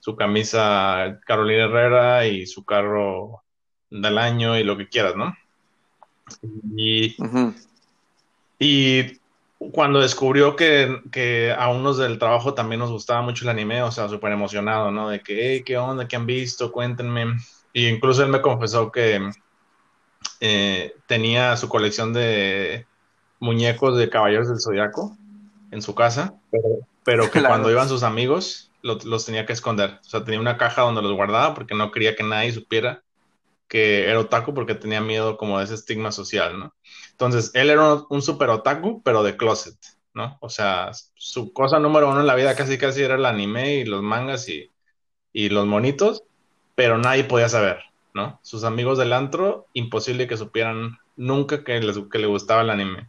su 0.00 0.16
camisa 0.16 1.20
Carolina 1.26 1.64
Herrera 1.64 2.26
y 2.26 2.46
su 2.46 2.64
carro 2.64 3.44
del 3.90 4.18
año 4.18 4.58
y 4.58 4.64
lo 4.64 4.76
que 4.76 4.88
quieras, 4.88 5.14
¿no? 5.16 5.34
Y, 6.76 7.16
Y 8.58 9.17
cuando 9.72 10.00
descubrió 10.00 10.54
que, 10.54 11.02
que, 11.10 11.52
a 11.56 11.68
unos 11.68 11.98
del 11.98 12.18
trabajo 12.18 12.54
también 12.54 12.78
nos 12.78 12.90
gustaba 12.90 13.22
mucho 13.22 13.44
el 13.44 13.50
anime, 13.50 13.82
o 13.82 13.90
sea, 13.90 14.08
súper 14.08 14.32
emocionado, 14.32 14.90
¿no? 14.90 15.08
De 15.08 15.20
que, 15.20 15.52
hey, 15.52 15.62
¿qué 15.64 15.76
onda? 15.76 16.06
¿Qué 16.06 16.16
han 16.16 16.26
visto? 16.26 16.70
Cuéntenme. 16.70 17.36
Y 17.72 17.88
incluso 17.88 18.22
él 18.22 18.30
me 18.30 18.40
confesó 18.40 18.92
que 18.92 19.30
eh, 20.40 20.94
tenía 21.06 21.56
su 21.56 21.68
colección 21.68 22.12
de 22.12 22.86
muñecos 23.40 23.96
de 23.98 24.08
Caballeros 24.08 24.48
del 24.48 24.60
Zodiaco 24.60 25.16
en 25.70 25.82
su 25.82 25.94
casa, 25.94 26.34
pero, 27.04 27.30
que 27.30 27.42
cuando 27.42 27.70
iban 27.70 27.88
sus 27.88 28.02
amigos 28.02 28.70
los 28.82 29.26
tenía 29.26 29.44
que 29.44 29.52
esconder. 29.52 29.98
O 30.00 30.08
sea, 30.08 30.24
tenía 30.24 30.40
una 30.40 30.56
caja 30.56 30.82
donde 30.82 31.02
los 31.02 31.12
guardaba 31.12 31.54
porque 31.54 31.74
no 31.74 31.90
quería 31.90 32.14
que 32.14 32.22
nadie 32.22 32.52
supiera 32.52 33.02
que 33.68 34.08
era 34.08 34.18
otaku 34.18 34.54
porque 34.54 34.74
tenía 34.74 35.00
miedo 35.00 35.36
como 35.36 35.58
de 35.58 35.64
ese 35.64 35.74
estigma 35.74 36.10
social, 36.10 36.58
¿no? 36.58 36.74
Entonces, 37.10 37.50
él 37.54 37.70
era 37.70 38.02
un, 38.08 38.22
super 38.22 38.48
otaku, 38.48 39.02
pero 39.02 39.22
de 39.22 39.36
closet, 39.36 39.76
¿no? 40.14 40.38
O 40.40 40.48
sea, 40.48 40.90
su 41.14 41.52
cosa 41.52 41.78
número 41.78 42.08
uno 42.08 42.20
en 42.20 42.26
la 42.26 42.34
vida 42.34 42.56
casi 42.56 42.78
casi 42.78 43.02
era 43.02 43.16
el 43.16 43.26
anime 43.26 43.76
y 43.76 43.84
los 43.84 44.02
mangas 44.02 44.48
y, 44.48 44.70
y 45.32 45.50
los 45.50 45.66
monitos, 45.66 46.24
pero 46.74 46.96
nadie 46.96 47.24
podía 47.24 47.48
saber, 47.48 47.78
¿no? 48.14 48.40
Sus 48.42 48.64
amigos 48.64 48.98
del 48.98 49.12
antro, 49.12 49.66
imposible 49.74 50.26
que 50.26 50.36
supieran 50.36 50.98
nunca 51.16 51.64
que, 51.64 51.80
les, 51.80 51.98
que 52.10 52.18
le 52.18 52.26
gustaba 52.26 52.62
el 52.62 52.70
anime. 52.70 53.08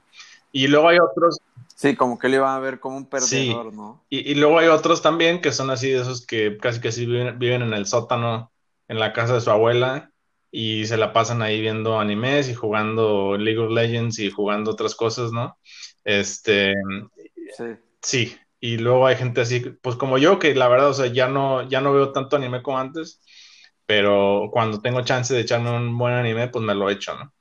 Y 0.51 0.67
luego 0.67 0.89
hay 0.89 0.97
otros. 0.99 1.39
Sí, 1.75 1.95
como 1.95 2.19
que 2.19 2.27
le 2.27 2.37
iban 2.37 2.53
a 2.53 2.59
ver 2.59 2.79
como 2.79 2.97
un 2.97 3.05
perdedor, 3.05 3.73
¿no? 3.73 4.03
Y, 4.09 4.31
y, 4.31 4.35
luego 4.35 4.59
hay 4.59 4.67
otros 4.67 5.01
también 5.01 5.39
que 5.39 5.53
son 5.53 5.69
así 5.69 5.89
de 5.89 6.01
esos 6.01 6.25
que 6.25 6.57
casi 6.57 6.81
que 6.81 6.91
sí 6.91 7.05
viven, 7.05 7.39
viven 7.39 7.61
en 7.61 7.73
el 7.73 7.85
sótano, 7.85 8.51
en 8.89 8.99
la 8.99 9.13
casa 9.13 9.35
de 9.35 9.41
su 9.41 9.49
abuela, 9.51 10.11
y 10.51 10.85
se 10.85 10.97
la 10.97 11.13
pasan 11.13 11.41
ahí 11.41 11.62
viendo 11.62 11.99
animes 11.99 12.49
y 12.49 12.55
jugando 12.55 13.38
League 13.38 13.59
of 13.59 13.71
Legends 13.71 14.19
y 14.19 14.31
jugando 14.31 14.71
otras 14.71 14.95
cosas, 14.95 15.31
¿no? 15.31 15.57
Este. 16.03 16.73
Sí. 17.55 17.65
Sí. 18.01 18.38
Y 18.59 18.77
luego 18.77 19.07
hay 19.07 19.15
gente 19.15 19.41
así, 19.41 19.62
pues 19.81 19.95
como 19.95 20.17
yo, 20.17 20.38
que 20.38 20.53
la 20.53 20.67
verdad, 20.67 20.89
o 20.89 20.93
sea, 20.93 21.07
ya 21.07 21.29
no, 21.29 21.67
ya 21.69 21.79
no 21.81 21.93
veo 21.93 22.12
tanto 22.12 22.35
anime 22.35 22.62
como 22.62 22.77
antes, 22.77 23.21
pero 23.85 24.49
cuando 24.51 24.81
tengo 24.81 25.01
chance 25.01 25.33
de 25.33 25.41
echarme 25.41 25.71
un 25.71 25.97
buen 25.97 26.13
anime, 26.13 26.49
pues 26.49 26.63
me 26.63 26.75
lo 26.75 26.89
echo, 26.89 27.15
¿no? 27.15 27.33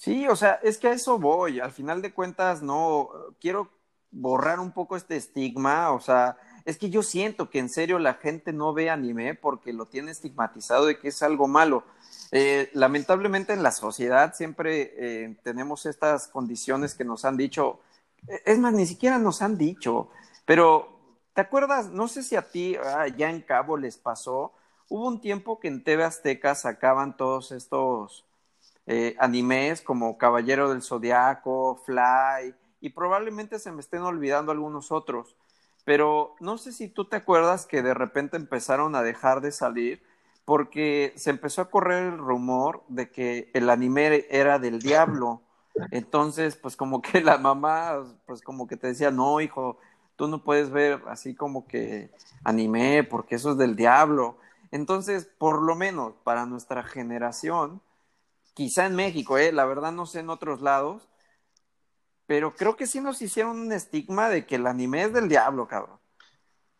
Sí, 0.00 0.26
o 0.28 0.34
sea, 0.34 0.58
es 0.62 0.78
que 0.78 0.88
a 0.88 0.92
eso 0.92 1.18
voy. 1.18 1.60
Al 1.60 1.72
final 1.72 2.00
de 2.00 2.14
cuentas, 2.14 2.62
no 2.62 3.10
quiero 3.38 3.70
borrar 4.10 4.58
un 4.58 4.72
poco 4.72 4.96
este 4.96 5.16
estigma. 5.16 5.92
O 5.92 6.00
sea, 6.00 6.38
es 6.64 6.78
que 6.78 6.90
yo 6.90 7.02
siento 7.02 7.50
que 7.50 7.58
en 7.58 7.68
serio 7.68 7.98
la 7.98 8.14
gente 8.14 8.52
no 8.52 8.72
ve 8.72 8.90
anime 8.90 9.34
porque 9.34 9.72
lo 9.72 9.86
tiene 9.86 10.10
estigmatizado 10.10 10.86
de 10.86 10.98
que 10.98 11.08
es 11.08 11.22
algo 11.22 11.48
malo. 11.48 11.84
Eh, 12.32 12.70
lamentablemente 12.74 13.52
en 13.52 13.62
la 13.62 13.72
sociedad 13.72 14.34
siempre 14.34 14.92
eh, 14.96 15.36
tenemos 15.42 15.86
estas 15.86 16.28
condiciones 16.28 16.94
que 16.94 17.04
nos 17.04 17.24
han 17.24 17.36
dicho. 17.36 17.80
Es 18.44 18.58
más, 18.58 18.72
ni 18.72 18.86
siquiera 18.86 19.18
nos 19.18 19.42
han 19.42 19.56
dicho. 19.56 20.10
Pero, 20.44 20.88
¿te 21.34 21.40
acuerdas? 21.40 21.88
No 21.88 22.08
sé 22.08 22.22
si 22.22 22.36
a 22.36 22.50
ti 22.50 22.76
ah, 22.76 23.08
ya 23.08 23.30
en 23.30 23.40
Cabo 23.40 23.76
les 23.76 23.96
pasó. 23.96 24.52
Hubo 24.88 25.06
un 25.06 25.20
tiempo 25.20 25.60
que 25.60 25.68
en 25.68 25.84
TV 25.84 26.04
Azteca 26.04 26.54
sacaban 26.54 27.16
todos 27.16 27.52
estos 27.52 28.24
eh, 28.86 29.14
animes 29.18 29.80
como 29.82 30.18
Caballero 30.18 30.68
del 30.68 30.82
Zodiaco, 30.82 31.80
Fly, 31.86 32.54
y 32.80 32.90
probablemente 32.90 33.58
se 33.58 33.70
me 33.70 33.80
estén 33.80 34.02
olvidando 34.02 34.50
algunos 34.50 34.90
otros. 34.90 35.36
Pero 35.90 36.36
no 36.38 36.56
sé 36.56 36.70
si 36.70 36.86
tú 36.86 37.06
te 37.06 37.16
acuerdas 37.16 37.66
que 37.66 37.82
de 37.82 37.94
repente 37.94 38.36
empezaron 38.36 38.94
a 38.94 39.02
dejar 39.02 39.40
de 39.40 39.50
salir 39.50 40.00
porque 40.44 41.12
se 41.16 41.30
empezó 41.30 41.62
a 41.62 41.68
correr 41.68 42.12
el 42.12 42.18
rumor 42.18 42.84
de 42.86 43.10
que 43.10 43.50
el 43.54 43.68
anime 43.68 44.24
era 44.30 44.60
del 44.60 44.78
diablo. 44.78 45.42
Entonces, 45.90 46.54
pues 46.54 46.76
como 46.76 47.02
que 47.02 47.20
la 47.22 47.38
mamá, 47.38 48.04
pues 48.24 48.40
como 48.40 48.68
que 48.68 48.76
te 48.76 48.86
decía, 48.86 49.10
no, 49.10 49.40
hijo, 49.40 49.78
tú 50.14 50.28
no 50.28 50.44
puedes 50.44 50.70
ver 50.70 51.02
así 51.08 51.34
como 51.34 51.66
que 51.66 52.12
anime 52.44 53.02
porque 53.02 53.34
eso 53.34 53.50
es 53.50 53.58
del 53.58 53.74
diablo. 53.74 54.38
Entonces, 54.70 55.28
por 55.38 55.60
lo 55.60 55.74
menos 55.74 56.14
para 56.22 56.46
nuestra 56.46 56.84
generación, 56.84 57.82
quizá 58.54 58.86
en 58.86 58.94
México, 58.94 59.38
¿eh? 59.38 59.50
la 59.50 59.64
verdad 59.64 59.90
no 59.90 60.06
sé 60.06 60.20
en 60.20 60.30
otros 60.30 60.60
lados, 60.60 61.09
pero 62.30 62.54
creo 62.54 62.76
que 62.76 62.86
sí 62.86 63.00
nos 63.00 63.20
hicieron 63.22 63.58
un 63.58 63.72
estigma 63.72 64.28
de 64.28 64.46
que 64.46 64.54
el 64.54 64.68
anime 64.68 65.02
es 65.02 65.12
del 65.12 65.28
diablo, 65.28 65.66
cabrón. 65.66 65.98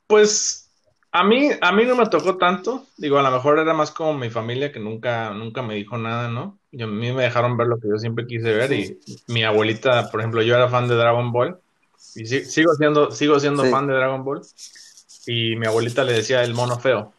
Pues 0.07 0.71
a 1.11 1.25
mí, 1.25 1.51
a 1.61 1.73
mí 1.73 1.85
no 1.87 1.97
me 1.97 2.07
tocó 2.07 2.37
tanto, 2.37 2.87
digo, 2.97 3.19
a 3.19 3.23
lo 3.25 3.33
mejor 3.33 3.59
era 3.59 3.75
más 3.75 3.91
como 3.91 4.15
mi 4.15 4.31
familia 4.31 4.71
que 4.71 4.79
nunca, 4.79 5.31
nunca 5.31 5.61
me 5.61 5.75
dijo 5.75 5.99
nada, 5.99 6.29
¿no? 6.29 6.57
Y 6.71 6.85
a 6.85 6.87
mí 6.87 7.13
me 7.13 7.25
dejaron 7.25 7.57
ver 7.57 7.67
lo 7.67 7.81
que 7.81 7.89
yo 7.89 7.99
siempre 7.99 8.29
quise 8.29 8.53
ver 8.53 8.73
y 8.73 9.01
mi 9.27 9.43
abuelita, 9.43 10.09
por 10.13 10.21
ejemplo, 10.21 10.41
yo 10.41 10.55
era 10.55 10.69
fan 10.69 10.87
de 10.87 10.95
Dragon 10.95 11.33
Ball 11.33 11.59
y 12.15 12.27
sigo 12.27 12.73
siendo, 12.77 13.11
sigo 13.11 13.41
siendo 13.41 13.65
fan 13.65 13.89
de 13.89 13.95
Dragon 13.95 14.23
Ball 14.23 14.43
y 15.27 15.57
mi 15.57 15.67
abuelita 15.67 16.05
le 16.05 16.13
decía 16.13 16.45
el 16.45 16.55
mono 16.55 16.79
feo. 16.79 17.13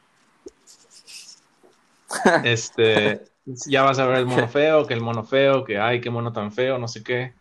este, 2.46 3.24
ya 3.46 3.84
vas 3.84 4.00
a 4.00 4.08
ver 4.08 4.20
el 4.20 4.26
mono 4.26 4.48
feo, 4.48 4.88
que 4.88 4.94
el 4.94 5.02
mono 5.02 5.26
feo, 5.26 5.65
que 5.65 5.78
ay, 5.78 6.00
qué 6.00 6.10
mono 6.10 6.32
tan 6.32 6.54
feo, 6.54 6.78
no 6.78 6.88
sé 6.88 7.04
qué. 7.04 7.40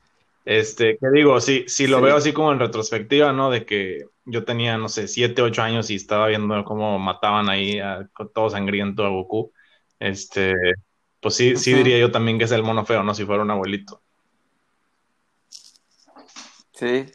Este, 0.51 0.99
¿qué 0.99 1.07
digo? 1.13 1.41
Si, 1.41 1.69
si 1.69 1.87
lo 1.87 2.01
veo 2.01 2.17
así 2.17 2.33
como 2.33 2.51
en 2.51 2.59
retrospectiva, 2.59 3.33
¿no? 3.33 3.51
De 3.51 3.65
que 3.65 4.07
yo 4.25 4.45
tenía, 4.45 4.77
no 4.79 4.89
sé, 4.89 5.07
7, 5.07 5.43
8 5.43 5.63
años 5.63 5.91
y 5.91 5.95
estaba 5.95 6.27
viendo 6.27 6.65
cómo 6.65 6.99
mataban 6.99 7.49
ahí 7.49 7.79
a, 7.79 8.09
todo 8.35 8.51
sangriento 8.51 9.07
a 9.07 9.11
Goku. 9.11 9.53
Este, 10.01 10.57
pues 11.21 11.37
sí, 11.37 11.55
sí 11.55 11.73
diría 11.73 12.01
yo 12.01 12.11
también 12.11 12.37
que 12.37 12.47
es 12.47 12.51
el 12.51 12.65
mono 12.65 12.85
feo, 12.85 13.05
¿no? 13.05 13.15
Si 13.15 13.25
fuera 13.25 13.45
un 13.45 13.51
abuelito. 13.53 14.03
Sí. 16.73 17.07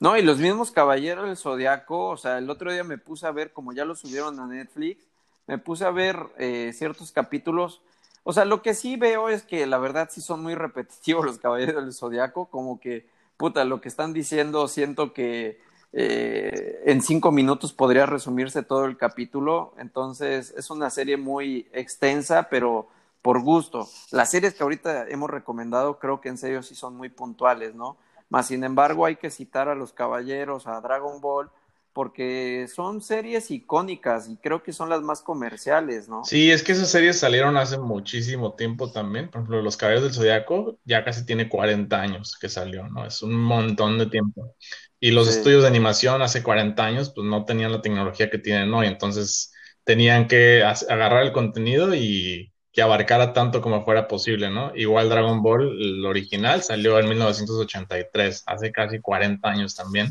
No, 0.00 0.16
y 0.16 0.22
los 0.22 0.38
mismos 0.38 0.72
Caballeros 0.72 1.26
del 1.26 1.36
Zodiaco, 1.36 2.08
o 2.08 2.16
sea, 2.16 2.38
el 2.38 2.50
otro 2.50 2.72
día 2.72 2.82
me 2.82 2.98
puse 2.98 3.28
a 3.28 3.30
ver, 3.30 3.52
como 3.52 3.72
ya 3.72 3.84
lo 3.84 3.94
subieron 3.94 4.40
a 4.40 4.46
Netflix, 4.48 5.06
me 5.46 5.58
puse 5.58 5.84
a 5.84 5.92
ver 5.92 6.18
eh, 6.36 6.72
ciertos 6.74 7.12
capítulos. 7.12 7.80
O 8.28 8.34
sea, 8.34 8.44
lo 8.44 8.60
que 8.60 8.74
sí 8.74 8.96
veo 8.96 9.30
es 9.30 9.42
que 9.42 9.66
la 9.66 9.78
verdad 9.78 10.10
sí 10.12 10.20
son 10.20 10.42
muy 10.42 10.54
repetitivos 10.54 11.24
los 11.24 11.38
caballeros 11.38 11.82
del 11.82 11.94
zodiaco, 11.94 12.44
como 12.50 12.78
que, 12.78 13.06
puta, 13.38 13.64
lo 13.64 13.80
que 13.80 13.88
están 13.88 14.12
diciendo, 14.12 14.68
siento 14.68 15.14
que 15.14 15.62
eh, 15.94 16.82
en 16.84 17.00
cinco 17.00 17.32
minutos 17.32 17.72
podría 17.72 18.04
resumirse 18.04 18.62
todo 18.62 18.84
el 18.84 18.98
capítulo. 18.98 19.72
Entonces, 19.78 20.52
es 20.58 20.68
una 20.68 20.90
serie 20.90 21.16
muy 21.16 21.68
extensa, 21.72 22.50
pero 22.50 22.88
por 23.22 23.40
gusto. 23.40 23.88
Las 24.10 24.30
series 24.30 24.52
que 24.52 24.62
ahorita 24.62 25.08
hemos 25.08 25.30
recomendado, 25.30 25.98
creo 25.98 26.20
que 26.20 26.28
en 26.28 26.36
serio 26.36 26.62
sí 26.62 26.74
son 26.74 26.98
muy 26.98 27.08
puntuales, 27.08 27.74
¿no? 27.74 27.96
Más 28.28 28.48
sin 28.48 28.62
embargo, 28.62 29.06
hay 29.06 29.16
que 29.16 29.30
citar 29.30 29.70
a 29.70 29.74
los 29.74 29.94
caballeros, 29.94 30.66
a 30.66 30.78
Dragon 30.82 31.22
Ball, 31.22 31.50
porque 31.92 32.66
son 32.72 33.00
series 33.00 33.50
icónicas 33.50 34.28
y 34.28 34.36
creo 34.36 34.62
que 34.62 34.72
son 34.72 34.88
las 34.88 35.02
más 35.02 35.22
comerciales, 35.22 36.08
¿no? 36.08 36.24
Sí, 36.24 36.50
es 36.50 36.62
que 36.62 36.72
esas 36.72 36.90
series 36.90 37.18
salieron 37.18 37.56
hace 37.56 37.78
muchísimo 37.78 38.54
tiempo 38.54 38.92
también. 38.92 39.30
Por 39.30 39.40
ejemplo, 39.40 39.62
Los 39.62 39.76
Caballeros 39.76 40.04
del 40.04 40.14
Zodiaco 40.14 40.78
ya 40.84 41.04
casi 41.04 41.26
tiene 41.26 41.48
40 41.48 42.00
años 42.00 42.36
que 42.40 42.48
salió, 42.48 42.86
¿no? 42.88 43.06
Es 43.06 43.22
un 43.22 43.34
montón 43.34 43.98
de 43.98 44.06
tiempo. 44.06 44.54
Y 45.00 45.12
los 45.12 45.28
estudios 45.28 45.62
de 45.62 45.68
animación 45.68 46.22
hace 46.22 46.42
40 46.42 46.84
años, 46.84 47.12
pues 47.14 47.26
no 47.26 47.44
tenían 47.44 47.72
la 47.72 47.82
tecnología 47.82 48.30
que 48.30 48.38
tienen 48.38 48.72
hoy, 48.74 48.86
entonces 48.86 49.52
tenían 49.84 50.28
que 50.28 50.62
agarrar 50.62 51.22
el 51.24 51.32
contenido 51.32 51.94
y 51.94 52.52
que 52.72 52.82
abarcara 52.82 53.32
tanto 53.32 53.60
como 53.60 53.84
fuera 53.84 54.06
posible, 54.06 54.50
¿no? 54.50 54.72
Igual 54.76 55.08
Dragon 55.08 55.42
Ball, 55.42 55.80
el 55.80 56.04
original, 56.04 56.62
salió 56.62 56.98
en 56.98 57.08
1983, 57.08 58.44
hace 58.46 58.72
casi 58.72 59.00
40 59.00 59.48
años 59.48 59.74
también. 59.74 60.10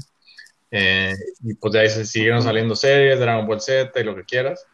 Eh, 0.72 1.14
y 1.44 1.54
pues 1.56 1.74
de 1.74 1.80
ahí 1.80 1.90
se 1.90 2.06
siguieron 2.06 2.42
saliendo 2.42 2.76
series, 2.76 3.20
Dragon 3.20 3.48
Ball 3.48 3.62
Z 3.62 4.00
y 4.00 4.04
lo 4.04 4.16
que 4.16 4.26
quieras. 4.26 4.66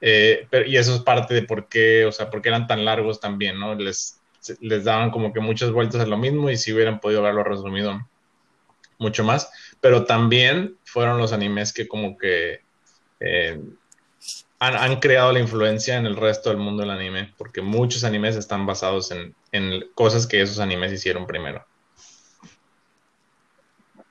Eh, 0.00 0.48
y 0.66 0.76
eso 0.76 0.94
es 0.94 1.00
parte 1.02 1.34
de 1.34 1.42
por 1.42 1.68
qué, 1.68 2.04
o 2.06 2.12
sea, 2.12 2.30
por 2.30 2.42
qué 2.42 2.48
eran 2.48 2.66
tan 2.66 2.84
largos 2.84 3.20
también, 3.20 3.58
¿no? 3.58 3.74
Les, 3.74 4.20
les 4.60 4.84
daban 4.84 5.10
como 5.10 5.32
que 5.32 5.40
muchas 5.40 5.70
vueltas 5.70 6.00
a 6.00 6.06
lo 6.06 6.18
mismo 6.18 6.50
y 6.50 6.56
si 6.56 6.72
hubieran 6.72 7.00
podido 7.00 7.20
haberlo 7.20 7.44
resumido 7.44 8.00
mucho 8.98 9.24
más. 9.24 9.50
Pero 9.80 10.04
también 10.04 10.76
fueron 10.84 11.18
los 11.18 11.32
animes 11.32 11.72
que 11.72 11.86
como 11.88 12.16
que 12.18 12.60
eh, 13.20 13.60
han, 14.58 14.76
han, 14.76 15.00
creado 15.00 15.32
la 15.32 15.40
influencia 15.40 15.96
en 15.96 16.06
el 16.06 16.16
resto 16.16 16.50
del 16.50 16.58
mundo 16.58 16.82
del 16.82 16.90
anime, 16.90 17.32
porque 17.36 17.62
muchos 17.62 18.04
animes 18.04 18.36
están 18.36 18.66
basados 18.66 19.10
en, 19.12 19.34
en 19.52 19.84
cosas 19.94 20.26
que 20.26 20.40
esos 20.40 20.58
animes 20.58 20.92
hicieron 20.92 21.26
primero. 21.26 21.64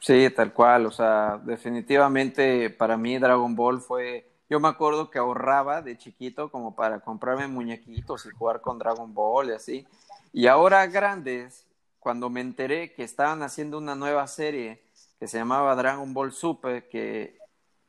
Sí, 0.03 0.29
tal 0.35 0.51
cual, 0.53 0.87
o 0.87 0.91
sea, 0.91 1.39
definitivamente 1.45 2.71
para 2.71 2.97
mí 2.97 3.19
Dragon 3.19 3.55
Ball 3.55 3.81
fue, 3.81 4.27
yo 4.49 4.59
me 4.59 4.67
acuerdo 4.67 5.11
que 5.11 5.19
ahorraba 5.19 5.81
de 5.83 5.95
chiquito 5.97 6.49
como 6.49 6.75
para 6.75 7.01
comprarme 7.01 7.47
muñequitos 7.47 8.25
y 8.25 8.31
jugar 8.31 8.61
con 8.61 8.79
Dragon 8.79 9.13
Ball 9.13 9.49
y 9.49 9.53
así. 9.53 9.87
Y 10.33 10.47
ahora 10.47 10.87
grandes, 10.87 11.67
cuando 11.99 12.31
me 12.31 12.41
enteré 12.41 12.93
que 12.93 13.03
estaban 13.03 13.43
haciendo 13.43 13.77
una 13.77 13.93
nueva 13.95 14.25
serie 14.27 14.81
que 15.19 15.27
se 15.27 15.37
llamaba 15.37 15.75
Dragon 15.75 16.11
Ball 16.15 16.31
Super, 16.33 16.89
que 16.89 17.37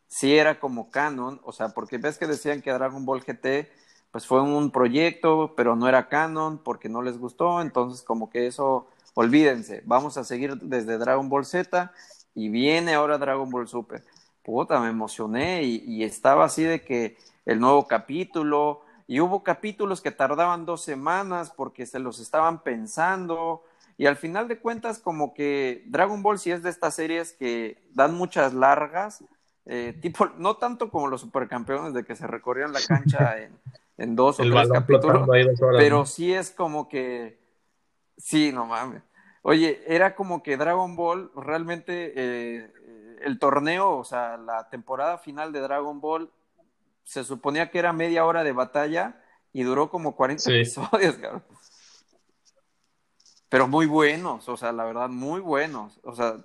sí 0.09 0.37
era 0.37 0.61
como 0.61 0.91
canon, 0.91 1.41
o 1.45 1.53
sea, 1.53 1.71
porque 1.71 1.99
ves 1.99 2.19
que 2.19 2.27
decían 2.27 2.63
que 2.63 2.73
Dragon 2.73 3.07
Ball 3.07 3.25
GT 3.25 3.71
pues 4.11 4.27
fue 4.27 4.43
un 4.43 4.71
proyecto, 4.71 5.55
pero 5.57 5.77
no 5.77 5.89
era 5.89 6.09
canon 6.09 6.59
porque 6.59 6.89
no 6.91 7.01
les 7.03 7.19
gustó, 7.19 7.63
entonces 7.63 8.03
como 8.03 8.29
que 8.31 8.47
eso, 8.47 8.89
olvídense, 9.15 9.83
vamos 9.85 10.17
a 10.17 10.25
seguir 10.25 10.57
desde 10.57 10.99
Dragon 10.99 11.29
Ball 11.29 11.45
Z 11.45 11.93
y 12.35 12.49
viene 12.49 12.95
ahora 12.95 13.19
Dragon 13.19 13.51
Ball 13.51 13.69
Super. 13.69 14.03
Puta, 14.43 14.81
me 14.81 14.89
emocioné 14.89 15.63
y, 15.63 15.85
y 15.87 16.05
estaba 16.05 16.45
así 16.45 16.65
de 16.65 16.83
que 16.83 17.17
el 17.45 17.61
nuevo 17.61 17.87
capítulo, 17.87 18.83
y 19.07 19.21
hubo 19.21 19.43
capítulos 19.43 20.01
que 20.01 20.11
tardaban 20.11 20.65
dos 20.65 20.83
semanas 20.83 21.53
porque 21.55 21.87
se 21.87 21.99
los 21.99 22.21
estaban 22.21 22.63
pensando, 22.63 23.63
y 23.99 24.07
al 24.07 24.17
final 24.17 24.49
de 24.49 24.59
cuentas, 24.59 24.99
como 24.99 25.35
que 25.35 25.85
Dragon 25.87 26.23
Ball 26.23 26.39
sí 26.39 26.51
es 26.51 26.63
de 26.63 26.71
estas 26.71 26.95
series 26.95 27.33
que 27.33 27.79
dan 27.95 28.15
muchas 28.15 28.55
largas, 28.55 29.25
eh, 29.67 29.97
tipo, 30.03 30.27
no 30.39 30.57
tanto 30.57 30.91
como 30.91 31.09
los 31.09 31.21
supercampeones 31.21 31.95
de 31.95 32.05
que 32.05 32.17
se 32.17 32.27
recorrían 32.27 32.73
la 32.73 32.81
cancha 32.81 33.39
en, 33.43 33.53
en 33.99 34.17
dos 34.17 34.41
o 34.41 34.45
tres 34.45 34.69
capítulos, 34.69 35.29
pero 35.77 36.07
sí 36.07 36.33
es 36.33 36.51
como 36.51 36.89
que, 36.89 37.39
sí, 38.17 38.53
no 38.53 38.67
mames. 38.67 39.03
Oye, 39.43 39.83
era 39.87 40.15
como 40.15 40.43
que 40.43 40.57
Dragon 40.57 40.95
Ball 40.95 41.31
realmente 41.35 42.13
eh, 42.15 42.73
el 43.23 43.39
torneo, 43.39 43.99
o 43.99 44.05
sea, 44.05 44.37
la 44.37 44.69
temporada 44.69 45.19
final 45.19 45.53
de 45.53 45.61
Dragon 45.61 46.01
Ball 46.01 46.31
se 47.05 47.25
suponía 47.25 47.71
que 47.71 47.79
era 47.79 47.93
media 47.93 48.25
hora 48.25 48.45
de 48.45 48.53
batalla 48.53 49.21
y 49.53 49.65
duró 49.65 49.91
como 49.91 50.15
40 50.15 50.51
episodios, 50.51 51.17
cabrón 51.17 51.43
pero 53.53 53.69
muy 53.69 53.85
buenos, 53.85 54.49
o 54.49 54.57
sea, 54.57 54.73
la 54.73 54.83
verdad, 54.85 55.11
muy 55.11 55.39
buenos. 55.39 56.01
O 56.05 56.15
sea, 56.15 56.39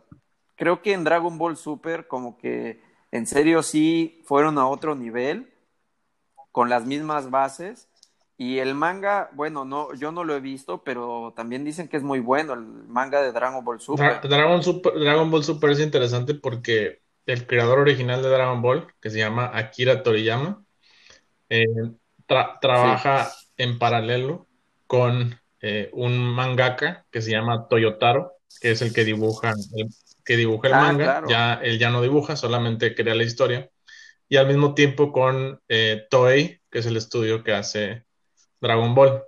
creo 0.58 0.82
que 0.82 0.92
en 0.92 1.06
Dragon 1.06 1.38
Ball 1.38 1.56
Super 1.56 2.06
como 2.06 2.38
que 2.38 2.82
en 3.12 3.26
serio 3.26 3.64
sí 3.64 4.22
fueron 4.26 4.58
a 4.58 4.68
otro 4.68 4.94
nivel, 4.94 5.54
con 6.52 6.68
las 6.68 6.86
mismas 6.86 7.30
bases. 7.30 7.88
Y 8.40 8.60
el 8.60 8.76
manga, 8.76 9.32
bueno, 9.34 9.66
no, 9.66 9.94
yo 9.96 10.12
no 10.12 10.24
lo 10.24 10.36
he 10.36 10.40
visto, 10.40 10.84
pero 10.84 11.34
también 11.36 11.66
dicen 11.66 11.88
que 11.88 11.98
es 11.98 12.04
muy 12.04 12.20
bueno 12.20 12.54
el 12.54 12.62
manga 12.62 13.20
de 13.22 13.32
Dragon 13.32 13.66
Ball 13.66 13.82
Super. 13.82 14.22
Dragon, 14.22 14.62
Super, 14.62 14.94
Dragon 14.94 15.32
Ball 15.32 15.44
Super 15.44 15.72
es 15.72 15.80
interesante 15.80 16.36
porque 16.36 17.02
el 17.26 17.48
creador 17.48 17.80
original 17.80 18.22
de 18.22 18.30
Dragon 18.30 18.62
Ball, 18.62 18.88
que 19.02 19.10
se 19.10 19.18
llama 19.18 19.52
Akira 19.54 20.04
Toriyama, 20.04 20.64
eh, 21.50 21.66
trabaja 22.28 23.32
en 23.58 23.80
paralelo 23.80 24.48
con 24.86 25.40
eh, 25.62 25.90
un 25.94 26.20
mangaka 26.20 27.06
que 27.10 27.22
se 27.22 27.32
llama 27.32 27.68
Toyotaro, 27.68 28.34
que 28.62 28.72
es 28.72 28.82
el 28.82 28.94
que 28.94 29.04
dibuja 29.04 29.54
el, 29.76 29.90
que 30.24 30.38
dibuja 30.38 30.68
el 30.68 30.74
ah, 30.76 30.82
manga. 30.82 31.24
Ya 31.28 31.56
él 31.56 31.80
ya 31.80 31.90
no 31.90 32.02
dibuja, 32.02 32.36
solamente 32.36 32.94
crea 32.94 33.16
la 33.16 33.24
historia. 33.24 33.70
Y 34.30 34.38
al 34.38 34.48
mismo 34.48 34.74
tiempo 34.74 35.12
con 35.12 35.60
eh, 35.70 36.06
Toei, 36.10 36.62
que 36.70 36.80
es 36.80 36.86
el 36.86 36.98
estudio 36.98 37.44
que 37.44 37.54
hace 37.54 38.07
Dragon 38.62 38.94
Ball. 38.96 39.24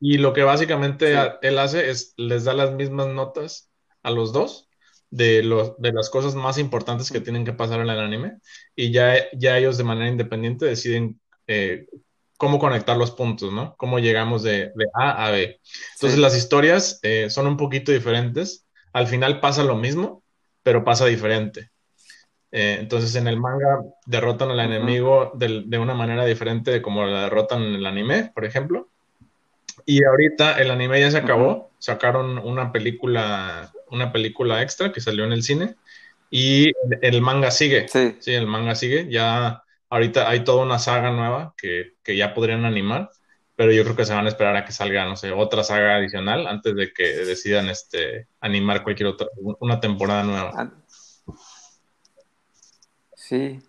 Y 0.00 0.18
lo 0.18 0.32
que 0.32 0.42
básicamente 0.42 1.16
él 1.42 1.58
hace 1.58 1.90
es 1.90 2.14
les 2.16 2.44
da 2.44 2.52
las 2.52 2.72
mismas 2.72 3.08
notas 3.08 3.70
a 4.02 4.10
los 4.10 4.32
dos 4.32 4.68
de, 5.10 5.42
los, 5.42 5.76
de 5.78 5.92
las 5.92 6.10
cosas 6.10 6.34
más 6.34 6.58
importantes 6.58 7.10
que 7.10 7.20
tienen 7.20 7.44
que 7.44 7.52
pasar 7.52 7.80
en 7.80 7.88
el 7.88 8.00
anime 8.00 8.38
y 8.74 8.92
ya, 8.92 9.14
ya 9.32 9.56
ellos 9.56 9.78
de 9.78 9.84
manera 9.84 10.10
independiente 10.10 10.66
deciden 10.66 11.20
eh, 11.46 11.86
cómo 12.36 12.58
conectar 12.58 12.96
los 12.96 13.12
puntos, 13.12 13.52
¿no? 13.52 13.74
Cómo 13.76 13.98
llegamos 13.98 14.42
de, 14.42 14.72
A 14.94 15.26
a 15.26 15.30
B. 15.30 15.60
Entonces 15.94 16.18
las 16.18 16.36
historias 16.36 16.98
eh, 17.02 17.30
son 17.30 17.46
un 17.46 17.56
poquito 17.56 17.92
diferentes. 17.92 18.66
Al 18.92 19.06
final 19.06 19.40
pasa 19.40 19.64
lo 19.64 19.76
mismo, 19.76 20.22
pero 20.62 20.84
pasa 20.84 21.06
diferente. 21.06 21.70
Eh, 22.58 22.78
entonces 22.80 23.14
en 23.16 23.28
el 23.28 23.38
manga 23.38 23.82
derrotan 24.06 24.50
al 24.50 24.60
enemigo 24.60 25.32
de, 25.34 25.78
una 25.78 25.94
manera 25.94 26.24
diferente 26.24 26.70
de 26.70 26.80
como 26.80 27.04
la 27.04 27.24
derrotan 27.24 27.62
en 27.62 27.74
el 27.74 27.86
anime, 27.86 28.30
por 28.34 28.44
ejemplo. 28.44 28.88
Y 29.84 30.04
ahorita 30.04 30.58
el 30.58 30.70
anime 30.70 31.00
ya 31.00 31.10
se 31.10 31.18
acabó. 31.18 31.70
Sacaron 31.78 32.38
una 32.38 32.72
película, 32.72 33.70
una 33.90 34.10
película 34.10 34.62
extra 34.62 34.90
que 34.90 35.00
salió 35.00 35.24
en 35.24 35.32
el 35.32 35.42
cine. 35.42 35.74
Y 36.30 36.72
el 37.02 37.20
manga 37.20 37.50
sigue. 37.50 37.86
Sí. 37.88 38.16
sí, 38.20 38.32
el 38.32 38.46
manga 38.46 38.74
sigue. 38.74 39.08
Ya 39.10 39.62
Ahorita 39.88 40.28
hay 40.28 40.42
toda 40.42 40.64
una 40.64 40.78
saga 40.78 41.10
nueva 41.12 41.54
que, 41.56 41.92
ya 42.06 42.34
podrían 42.34 42.64
animar, 42.64 43.10
pero 43.54 43.72
yo 43.72 43.84
creo 43.84 43.94
que 43.94 44.04
se 44.04 44.14
van 44.14 44.26
a 44.26 44.28
esperar 44.28 44.56
a 44.56 44.64
que 44.64 44.72
salga, 44.72 45.04
no 45.04 45.16
sé, 45.16 45.30
otra 45.30 45.62
saga 45.62 45.96
adicional 45.96 46.46
antes 46.46 46.74
de 46.74 46.92
que 46.92 47.04
decidan 47.04 47.68
este, 47.68 48.26
animar 48.40 48.82
cualquier 48.82 49.10
otra, 49.10 49.28
una 49.60 49.78
temporada 49.78 50.24
nueva. 50.24 50.72
Sí. 53.28 53.60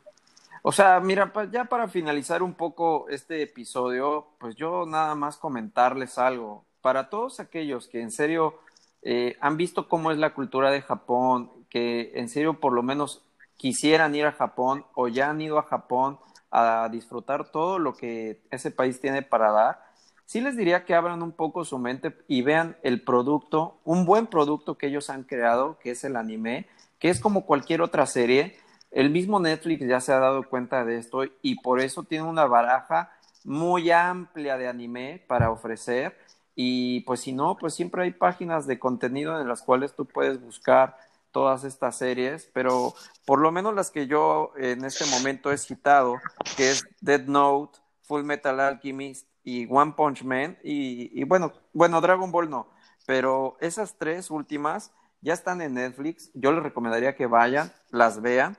O 0.61 0.71
sea, 0.71 0.99
mira, 0.99 1.33
ya 1.51 1.65
para 1.65 1.87
finalizar 1.87 2.43
un 2.43 2.53
poco 2.53 3.09
este 3.09 3.41
episodio, 3.41 4.27
pues 4.37 4.55
yo 4.55 4.85
nada 4.85 5.15
más 5.15 5.37
comentarles 5.37 6.19
algo. 6.19 6.65
Para 6.81 7.09
todos 7.09 7.39
aquellos 7.39 7.87
que 7.87 8.01
en 8.01 8.11
serio 8.11 8.59
eh, 9.01 9.35
han 9.41 9.57
visto 9.57 9.87
cómo 9.87 10.11
es 10.11 10.19
la 10.19 10.35
cultura 10.35 10.69
de 10.69 10.83
Japón, 10.83 11.49
que 11.69 12.11
en 12.15 12.29
serio 12.29 12.59
por 12.59 12.73
lo 12.73 12.83
menos 12.83 13.25
quisieran 13.55 14.13
ir 14.13 14.27
a 14.27 14.31
Japón 14.31 14.85
o 14.93 15.07
ya 15.07 15.31
han 15.31 15.41
ido 15.41 15.57
a 15.57 15.63
Japón 15.63 16.19
a 16.51 16.87
disfrutar 16.91 17.49
todo 17.49 17.79
lo 17.79 17.95
que 17.95 18.43
ese 18.51 18.69
país 18.69 19.01
tiene 19.01 19.23
para 19.23 19.51
dar, 19.51 19.85
sí 20.25 20.39
les 20.39 20.55
diría 20.55 20.85
que 20.85 20.93
abran 20.93 21.23
un 21.23 21.31
poco 21.31 21.65
su 21.65 21.79
mente 21.79 22.15
y 22.27 22.43
vean 22.43 22.77
el 22.83 23.01
producto, 23.01 23.79
un 23.83 24.05
buen 24.05 24.27
producto 24.27 24.77
que 24.77 24.87
ellos 24.87 25.09
han 25.09 25.23
creado, 25.23 25.79
que 25.79 25.91
es 25.91 26.03
el 26.03 26.15
anime, 26.15 26.67
que 26.99 27.09
es 27.09 27.19
como 27.19 27.45
cualquier 27.45 27.81
otra 27.81 28.05
serie. 28.05 28.55
El 28.91 29.09
mismo 29.09 29.39
Netflix 29.39 29.85
ya 29.87 29.99
se 29.99 30.13
ha 30.13 30.19
dado 30.19 30.43
cuenta 30.43 30.85
de 30.85 30.97
esto 30.97 31.23
y 31.41 31.61
por 31.61 31.79
eso 31.79 32.03
tiene 32.03 32.25
una 32.25 32.45
baraja 32.45 33.11
muy 33.43 33.91
amplia 33.91 34.57
de 34.57 34.67
anime 34.67 35.23
para 35.27 35.51
ofrecer. 35.51 36.17
Y 36.55 37.01
pues 37.01 37.19
si 37.19 37.33
no, 37.33 37.57
pues 37.57 37.75
siempre 37.75 38.03
hay 38.03 38.11
páginas 38.11 38.65
de 38.65 38.79
contenido 38.79 39.39
en 39.39 39.47
las 39.47 39.61
cuales 39.61 39.95
tú 39.95 40.05
puedes 40.05 40.41
buscar 40.41 40.97
todas 41.31 41.63
estas 41.63 41.95
series, 41.95 42.49
pero 42.51 42.95
por 43.23 43.39
lo 43.39 43.51
menos 43.51 43.75
las 43.75 43.91
que 43.91 44.07
yo 44.07 44.53
en 44.57 44.83
este 44.83 45.05
momento 45.05 45.51
he 45.51 45.57
citado, 45.59 46.15
que 46.55 46.71
es 46.71 46.83
Dead 46.99 47.25
Note, 47.27 47.77
Full 48.03 48.23
Metal 48.23 48.59
Alchemist 48.59 49.27
y 49.43 49.67
One 49.69 49.93
Punch 49.95 50.23
Man, 50.23 50.57
y, 50.63 51.23
bueno, 51.25 51.53
bueno, 51.73 52.01
Dragon 52.01 52.31
Ball 52.31 52.49
no, 52.49 52.69
pero 53.05 53.55
esas 53.59 53.99
tres 53.99 54.31
últimas 54.31 54.91
ya 55.21 55.33
están 55.33 55.61
en 55.61 55.75
Netflix, 55.75 56.31
yo 56.33 56.51
les 56.51 56.63
recomendaría 56.63 57.15
que 57.15 57.27
vayan, 57.27 57.71
las 57.91 58.19
vean, 58.19 58.57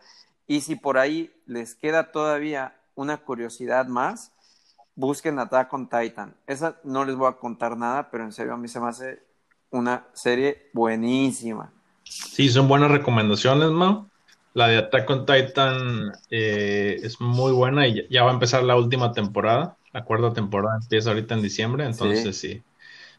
y 0.48 0.62
si 0.62 0.74
por 0.74 0.98
ahí 0.98 1.30
les 1.46 1.74
queda 1.74 2.10
todavía 2.10 2.74
una 2.94 3.18
curiosidad 3.18 3.86
más, 3.86 4.32
busquen 4.96 5.38
Attack 5.38 5.72
on 5.72 5.88
Titan. 5.88 6.34
Esa 6.46 6.80
no 6.82 7.04
les 7.04 7.14
voy 7.14 7.28
a 7.28 7.36
contar 7.36 7.76
nada, 7.76 8.10
pero 8.10 8.24
en 8.24 8.32
serio 8.32 8.54
a 8.54 8.56
mí 8.56 8.66
se 8.66 8.80
me 8.80 8.88
hace 8.88 9.22
una 9.70 10.06
serie 10.14 10.70
buenísima. 10.72 11.70
Sí, 12.02 12.48
son 12.48 12.66
buenas 12.66 12.90
recomendaciones, 12.90 13.70
Mao. 13.70 14.08
La 14.54 14.68
de 14.68 14.78
Attack 14.78 15.10
on 15.10 15.26
Titan 15.26 16.12
eh, 16.30 16.98
es 17.02 17.20
muy 17.20 17.52
buena 17.52 17.86
y 17.86 18.08
ya 18.08 18.24
va 18.24 18.30
a 18.30 18.34
empezar 18.34 18.64
la 18.64 18.76
última 18.76 19.12
temporada. 19.12 19.76
La 19.92 20.04
cuarta 20.04 20.32
temporada 20.32 20.78
empieza 20.82 21.10
ahorita 21.10 21.34
en 21.34 21.42
diciembre, 21.42 21.84
entonces 21.84 22.36
sí. 22.36 22.62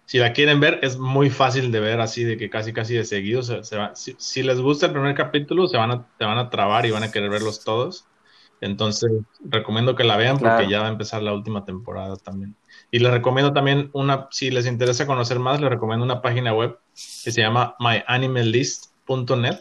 Si 0.10 0.18
la 0.18 0.34
quieren 0.34 0.60
ver, 0.60 0.80
es 0.82 0.98
muy 0.98 1.30
fácil 1.30 1.72
de 1.72 1.80
ver 1.80 2.02
así, 2.02 2.24
de 2.24 2.36
que 2.36 2.50
casi 2.50 2.74
casi 2.74 2.96
de 2.96 3.06
seguido 3.06 3.44
se, 3.44 3.78
va. 3.78 3.92
Si, 3.94 4.42
les 4.42 4.60
gusta 4.60 4.88
el 4.88 4.92
primer 4.92 5.14
capítulo, 5.14 5.68
se 5.68 5.78
van 5.78 5.92
a, 5.92 6.08
te 6.18 6.26
van 6.26 6.40
a 6.40 6.50
trabar 6.50 6.88
y 6.88 6.90
van 6.90 7.04
a 7.04 7.12
querer 7.12 7.30
verlos 7.30 7.64
todos. 7.64 8.08
Entonces, 8.60 9.12
recomiendo 9.46 9.96
que 9.96 10.04
la 10.04 10.18
vean 10.18 10.40
porque 10.40 10.68
ya 10.68 10.80
va 10.80 10.88
a 10.88 10.92
empezar 10.92 11.22
la 11.22 11.32
última 11.32 11.64
temporada 11.64 12.16
también. 12.16 12.56
Y 12.90 12.98
les 12.98 13.12
recomiendo 13.12 13.54
también 13.54 13.92
una, 13.94 14.28
si 14.32 14.50
les 14.50 14.66
interesa 14.66 15.06
conocer 15.06 15.38
más, 15.38 15.62
les 15.62 15.70
recomiendo 15.70 16.06
una 16.06 16.24
página 16.24 16.56
web 16.56 16.80
que 17.24 17.32
se 17.32 17.40
llama 17.40 17.76
myanimalist.net 17.78 19.60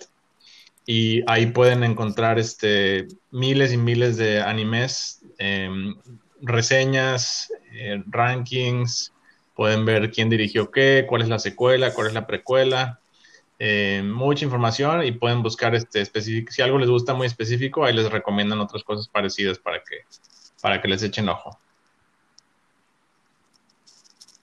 y 0.87 1.31
ahí 1.31 1.45
pueden 1.45 1.85
encontrar 1.85 2.39
este, 2.39 3.07
miles 3.31 3.71
y 3.75 3.77
miles 3.77 4.17
de 4.17 4.41
animes, 4.41 5.21
em, 5.37 5.95
reseñas, 6.41 7.53
eh, 7.75 8.03
rankings, 8.07 9.13
pueden 9.59 9.85
ver 9.85 10.13
quién 10.13 10.31
dirigió 10.31 10.71
qué, 10.71 11.05
cuál 11.09 11.23
es 11.23 11.29
la 11.29 11.41
secuela, 11.41 11.93
cuál 11.93 12.07
es 12.07 12.15
la 12.15 12.29
precuela, 12.29 13.01
em, 13.59 14.09
mucha 14.09 14.45
información 14.45 15.05
y 15.05 15.11
pueden 15.11 15.43
buscar 15.43 15.75
este 15.75 16.01
específico, 16.01 16.53
si 16.53 16.63
algo 16.63 16.79
les 16.79 16.89
gusta 16.89 17.13
muy 17.13 17.27
específico, 17.27 17.85
ahí 17.85 17.93
les 17.93 18.09
recomiendan 18.09 18.61
otras 18.61 18.85
cosas 18.85 19.09
parecidas 19.09 19.59
para 19.59 19.83
que, 19.83 20.05
para 20.63 20.81
que 20.81 20.87
les 20.87 21.03
echen 21.03 21.29
ojo. 21.29 21.59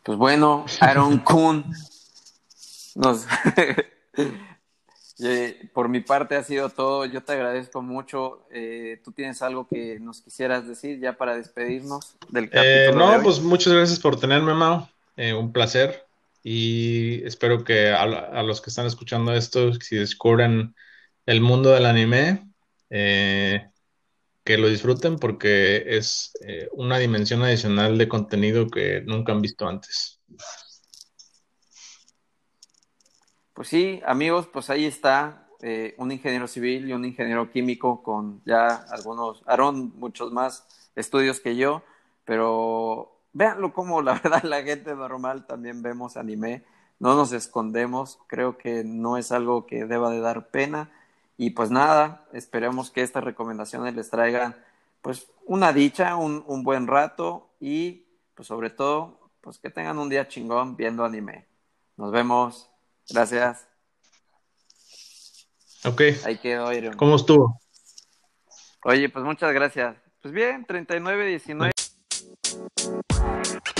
Pues 0.03 0.17
bueno, 0.17 0.65
Aaron 0.81 1.17
Kuhn, 1.23 1.63
nos, 2.95 3.25
eh, 5.19 5.69
por 5.73 5.87
mi 5.87 6.01
parte 6.01 6.35
ha 6.35 6.43
sido 6.43 6.67
todo. 6.67 7.05
Yo 7.05 7.23
te 7.23 7.31
agradezco 7.31 7.81
mucho. 7.81 8.45
Eh, 8.51 8.99
¿Tú 9.01 9.13
tienes 9.13 9.41
algo 9.41 9.65
que 9.65 9.97
nos 9.97 10.21
quisieras 10.21 10.67
decir 10.67 10.99
ya 10.99 11.13
para 11.13 11.37
despedirnos 11.37 12.17
del 12.27 12.49
eh, 12.51 12.87
capítulo? 12.87 13.17
no, 13.17 13.23
pues 13.23 13.39
muchas 13.39 13.71
gracias 13.71 13.97
por 13.97 14.19
tenerme, 14.19 14.53
Mao. 14.53 14.89
Un 15.17 15.51
placer. 15.51 16.05
Y 16.43 17.23
espero 17.25 17.63
que 17.63 17.89
a, 17.89 18.43
los 18.43 18.61
que 18.61 18.69
están 18.69 18.85
escuchando 18.85 19.33
esto, 19.33 19.73
si 19.73 19.95
descubren 19.95 20.75
el 21.25 21.41
mundo 21.41 21.71
del 21.71 21.85
anime, 21.85 22.47
que 24.45 24.59
lo 24.59 24.69
disfruten 24.69 25.17
porque 25.17 25.97
es 25.97 26.31
eh, 26.41 26.69
una 26.73 26.99
dimensión 26.99 27.41
adicional 27.41 27.97
de 27.97 28.07
contenido 28.07 28.67
que 28.67 29.01
nunca 29.01 29.33
han 29.33 29.41
visto 29.41 29.67
antes. 29.67 30.21
Pues 33.53 33.67
sí, 33.67 34.01
amigos, 34.05 34.47
pues 34.53 34.69
ahí 34.69 34.85
está 34.85 35.47
eh, 35.63 35.95
un 35.97 36.11
ingeniero 36.11 36.47
civil 36.47 36.87
y 36.87 36.93
un 36.93 37.05
ingeniero 37.05 37.49
químico 37.49 38.03
con 38.03 38.43
ya 38.45 38.85
algunos, 38.91 39.41
Aaron, 39.47 39.97
muchos 39.97 40.31
más 40.31 40.67
estudios 40.95 41.39
que 41.39 41.55
yo, 41.55 41.81
pero 42.23 43.14
véanlo 43.35 43.71
como 43.73 44.01
la 44.01 44.13
verdad 44.23 44.41
la 44.43 44.63
gente 44.63 44.95
normal 44.95 45.45
también 45.45 45.83
vemos 45.83 46.17
anime, 46.17 46.63
no 46.97 47.13
nos 47.13 47.31
escondemos, 47.33 48.17
creo 48.25 48.57
que 48.57 48.83
no 48.83 49.17
es 49.17 49.31
algo 49.31 49.67
que 49.67 49.85
deba 49.85 50.09
de 50.09 50.21
dar 50.21 50.47
pena 50.47 50.89
y 51.37 51.51
pues 51.51 51.69
nada, 51.69 52.25
esperemos 52.33 52.89
que 52.89 53.03
estas 53.03 53.23
recomendaciones 53.23 53.93
les 53.93 54.09
traigan 54.09 54.55
pues 55.03 55.27
una 55.45 55.73
dicha, 55.73 56.15
un, 56.15 56.43
un 56.47 56.63
buen 56.63 56.87
rato 56.87 57.49
y 57.59 58.05
pues 58.33 58.47
sobre 58.47 58.71
todo 58.71 59.19
pues 59.41 59.59
que 59.59 59.69
tengan 59.69 59.99
un 59.99 60.09
día 60.09 60.27
chingón 60.27 60.75
viendo 60.75 61.05
anime. 61.05 61.45
Nos 61.97 62.11
vemos. 62.11 62.67
Gracias. 63.09 63.67
Ok. 65.85 66.01
Ahí 66.25 66.37
quedó, 66.39 66.69
¿Cómo 66.97 67.15
estuvo? 67.15 67.61
Oye, 68.83 69.09
pues 69.09 69.23
muchas 69.23 69.53
gracias. 69.53 69.95
Pues 70.21 70.33
bien, 70.33 70.65
39-19. 70.65 71.84
Thank 72.55 73.67
you. 73.67 73.74